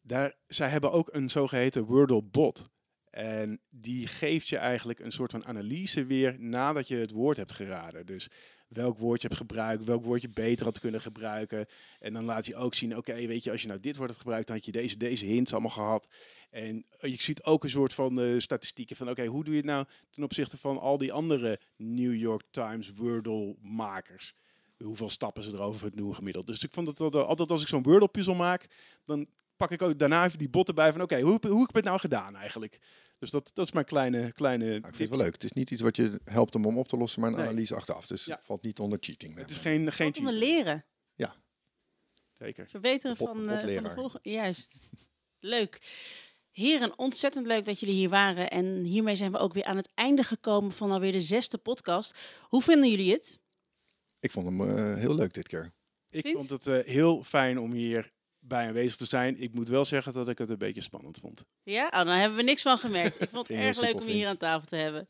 Daar, 0.00 0.34
zij 0.46 0.68
hebben 0.68 0.92
ook 0.92 1.08
een 1.12 1.30
zogeheten 1.30 1.84
Wordle 1.84 2.22
bot. 2.22 2.70
En 3.10 3.60
die 3.68 4.06
geeft 4.06 4.48
je 4.48 4.56
eigenlijk 4.56 4.98
een 4.98 5.12
soort 5.12 5.30
van 5.30 5.46
analyse 5.46 6.04
weer 6.04 6.40
nadat 6.40 6.88
je 6.88 6.96
het 6.96 7.10
woord 7.10 7.36
hebt 7.36 7.52
geraden. 7.52 8.06
Dus 8.06 8.28
welk 8.72 8.98
woord 8.98 9.22
je 9.22 9.26
hebt 9.26 9.40
gebruikt, 9.40 9.84
welk 9.84 10.04
woord 10.04 10.22
je 10.22 10.28
beter 10.28 10.66
had 10.66 10.80
kunnen 10.80 11.00
gebruiken. 11.00 11.66
En 12.00 12.12
dan 12.12 12.24
laat 12.24 12.46
je 12.46 12.56
ook 12.56 12.74
zien, 12.74 12.96
oké, 12.96 13.26
weet 13.26 13.44
je, 13.44 13.50
als 13.50 13.62
je 13.62 13.68
nou 13.68 13.80
dit 13.80 13.96
woord 13.96 14.10
had 14.10 14.18
gebruikt, 14.18 14.46
dan 14.46 14.56
had 14.56 14.64
je 14.64 14.72
deze, 14.72 14.96
deze 14.96 15.26
hints 15.26 15.52
allemaal 15.52 15.70
gehad. 15.70 16.08
En 16.50 16.84
je 17.00 17.22
ziet 17.22 17.44
ook 17.44 17.64
een 17.64 17.70
soort 17.70 17.94
van 17.94 18.18
uh, 18.18 18.40
statistieken 18.40 18.96
van, 18.96 19.10
oké, 19.10 19.26
hoe 19.26 19.44
doe 19.44 19.52
je 19.54 19.60
het 19.60 19.68
nou 19.68 19.86
ten 20.10 20.22
opzichte 20.22 20.56
van 20.56 20.78
al 20.78 20.98
die 20.98 21.12
andere 21.12 21.60
New 21.76 22.14
York 22.14 22.42
Times 22.50 22.92
Wordle-makers? 22.94 24.34
Hoeveel 24.82 25.10
stappen 25.10 25.42
ze 25.42 25.52
erover 25.52 25.84
het 25.84 25.94
nieuwe 25.94 26.14
gemiddeld. 26.14 26.46
Dus 26.46 26.62
ik 26.62 26.72
vond 26.72 26.86
het 26.86 27.00
altijd 27.00 27.50
als 27.50 27.62
ik 27.62 27.68
zo'n 27.68 27.82
Wordle-puzzel 27.82 28.34
maak, 28.34 28.66
dan 29.04 29.26
pak 29.56 29.70
ik 29.70 29.82
ook 29.82 29.98
daarna 29.98 30.24
even 30.24 30.38
die 30.38 30.48
botten 30.48 30.74
bij 30.74 30.92
van, 30.92 31.02
oké, 31.02 31.20
hoe, 31.20 31.38
hoe 31.48 31.60
heb 31.60 31.68
ik 31.68 31.74
het 31.74 31.84
nou 31.84 31.98
gedaan 31.98 32.36
eigenlijk? 32.36 32.78
Dus 33.18 33.30
dat, 33.30 33.50
dat 33.54 33.66
is 33.66 33.72
mijn 33.72 33.86
kleine... 33.86 34.32
kleine 34.32 34.64
nou, 34.64 34.76
ik 34.76 34.84
vind 34.84 34.98
het 34.98 35.08
wel 35.08 35.18
leuk. 35.18 35.32
Het 35.32 35.44
is 35.44 35.52
niet 35.52 35.70
iets 35.70 35.82
wat 35.82 35.96
je 35.96 36.20
helpt 36.24 36.54
om, 36.54 36.66
om 36.66 36.78
op 36.78 36.88
te 36.88 36.96
lossen, 36.96 37.20
maar 37.20 37.32
een 37.32 37.40
analyse 37.40 37.74
achteraf. 37.74 38.06
Dus 38.06 38.24
het 38.26 38.44
valt 38.44 38.62
niet 38.62 38.78
onder 38.78 38.98
cheating. 39.00 39.36
Het 39.36 39.50
is 39.50 39.58
geen, 39.58 39.92
geen 39.92 40.16
onder 40.18 40.32
leren. 40.32 40.84
Ja. 41.14 41.34
Zeker. 42.32 42.68
Verbeteren 42.68 43.16
Bot, 43.16 43.28
van, 43.28 43.50
uh, 43.50 43.74
van 43.74 43.82
de 43.82 43.90
volgende... 43.94 44.30
Juist. 44.30 44.78
leuk. 45.38 45.80
Heren, 46.50 46.98
ontzettend 46.98 47.46
leuk 47.46 47.64
dat 47.64 47.80
jullie 47.80 47.94
hier 47.94 48.08
waren. 48.08 48.50
En 48.50 48.82
hiermee 48.82 49.16
zijn 49.16 49.32
we 49.32 49.38
ook 49.38 49.52
weer 49.52 49.64
aan 49.64 49.76
het 49.76 49.90
einde 49.94 50.22
gekomen 50.22 50.72
van 50.72 50.90
alweer 50.90 51.12
de 51.12 51.20
zesde 51.20 51.58
podcast. 51.58 52.18
Hoe 52.40 52.62
vinden 52.62 52.90
jullie 52.90 53.12
het? 53.12 53.40
Ik 54.20 54.30
vond 54.30 54.46
hem 54.46 54.60
uh, 54.60 54.96
heel 54.96 55.14
leuk 55.14 55.34
dit 55.34 55.48
keer. 55.48 55.72
Ik 56.10 56.26
Vindt? 56.26 56.38
vond 56.38 56.64
het 56.64 56.66
uh, 56.66 56.92
heel 56.92 57.22
fijn 57.22 57.58
om 57.58 57.72
hier 57.72 58.11
bij 58.44 58.66
aanwezig 58.66 58.96
te 58.96 59.06
zijn. 59.06 59.40
Ik 59.40 59.54
moet 59.54 59.68
wel 59.68 59.84
zeggen 59.84 60.12
dat 60.12 60.28
ik 60.28 60.38
het 60.38 60.50
een 60.50 60.58
beetje 60.58 60.80
spannend 60.80 61.18
vond. 61.20 61.44
Ja, 61.62 61.86
oh, 61.86 62.04
dan 62.04 62.06
hebben 62.06 62.36
we 62.36 62.42
niks 62.42 62.62
van 62.62 62.78
gemerkt. 62.78 63.22
Ik 63.22 63.28
vond 63.28 63.48
het 63.48 63.56
erg 63.66 63.80
leuk 63.80 64.00
om 64.00 64.06
je 64.06 64.12
hier 64.12 64.28
aan 64.28 64.36
tafel 64.36 64.68
te 64.68 64.76
hebben. 64.76 65.06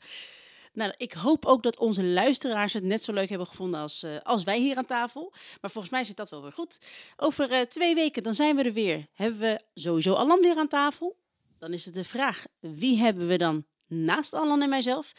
Nou, 0.73 0.93
ik 0.97 1.13
hoop 1.13 1.47
ook 1.47 1.63
dat 1.63 1.79
onze 1.79 2.05
luisteraars 2.05 2.73
het 2.73 2.83
net 2.83 3.03
zo 3.03 3.13
leuk 3.13 3.29
hebben 3.29 3.47
gevonden 3.47 3.81
als, 3.81 4.03
uh, 4.03 4.17
als 4.23 4.45
wij 4.45 4.59
hier 4.59 4.77
aan 4.77 4.85
tafel. 4.85 5.33
Maar 5.61 5.71
volgens 5.71 5.93
mij 5.93 6.05
zit 6.05 6.17
dat 6.17 6.31
wel 6.31 6.43
weer 6.43 6.53
goed. 6.53 6.79
Over 7.17 7.51
uh, 7.51 7.61
twee 7.61 7.95
weken, 7.95 8.23
dan 8.23 8.35
zijn 8.35 8.57
we 8.57 8.63
er 8.63 8.73
weer. 8.73 9.07
Hebben 9.13 9.41
we 9.41 9.61
sowieso 9.75 10.15
Alan 10.15 10.41
weer 10.41 10.57
aan 10.57 10.69
tafel? 10.69 11.17
Dan 11.59 11.73
is 11.73 11.85
het 11.85 11.95
de 11.95 12.05
vraag, 12.05 12.45
wie 12.61 12.99
hebben 12.99 13.27
we 13.27 13.39
dan 13.39 13.65
naast 13.87 14.35
Alan 14.35 14.63
en 14.63 14.69
mijzelf? 14.69 15.13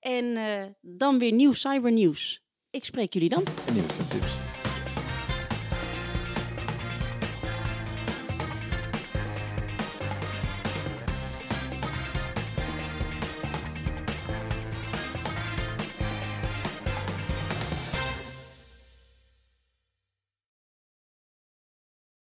En 0.00 0.24
uh, 0.24 0.64
dan 0.80 1.18
weer 1.18 1.32
nieuw 1.32 1.52
cybernieuws. 1.52 2.42
Ik 2.70 2.84
spreek 2.84 3.12
jullie 3.12 3.28
dan. 3.28 3.44
Tips. 4.08 4.47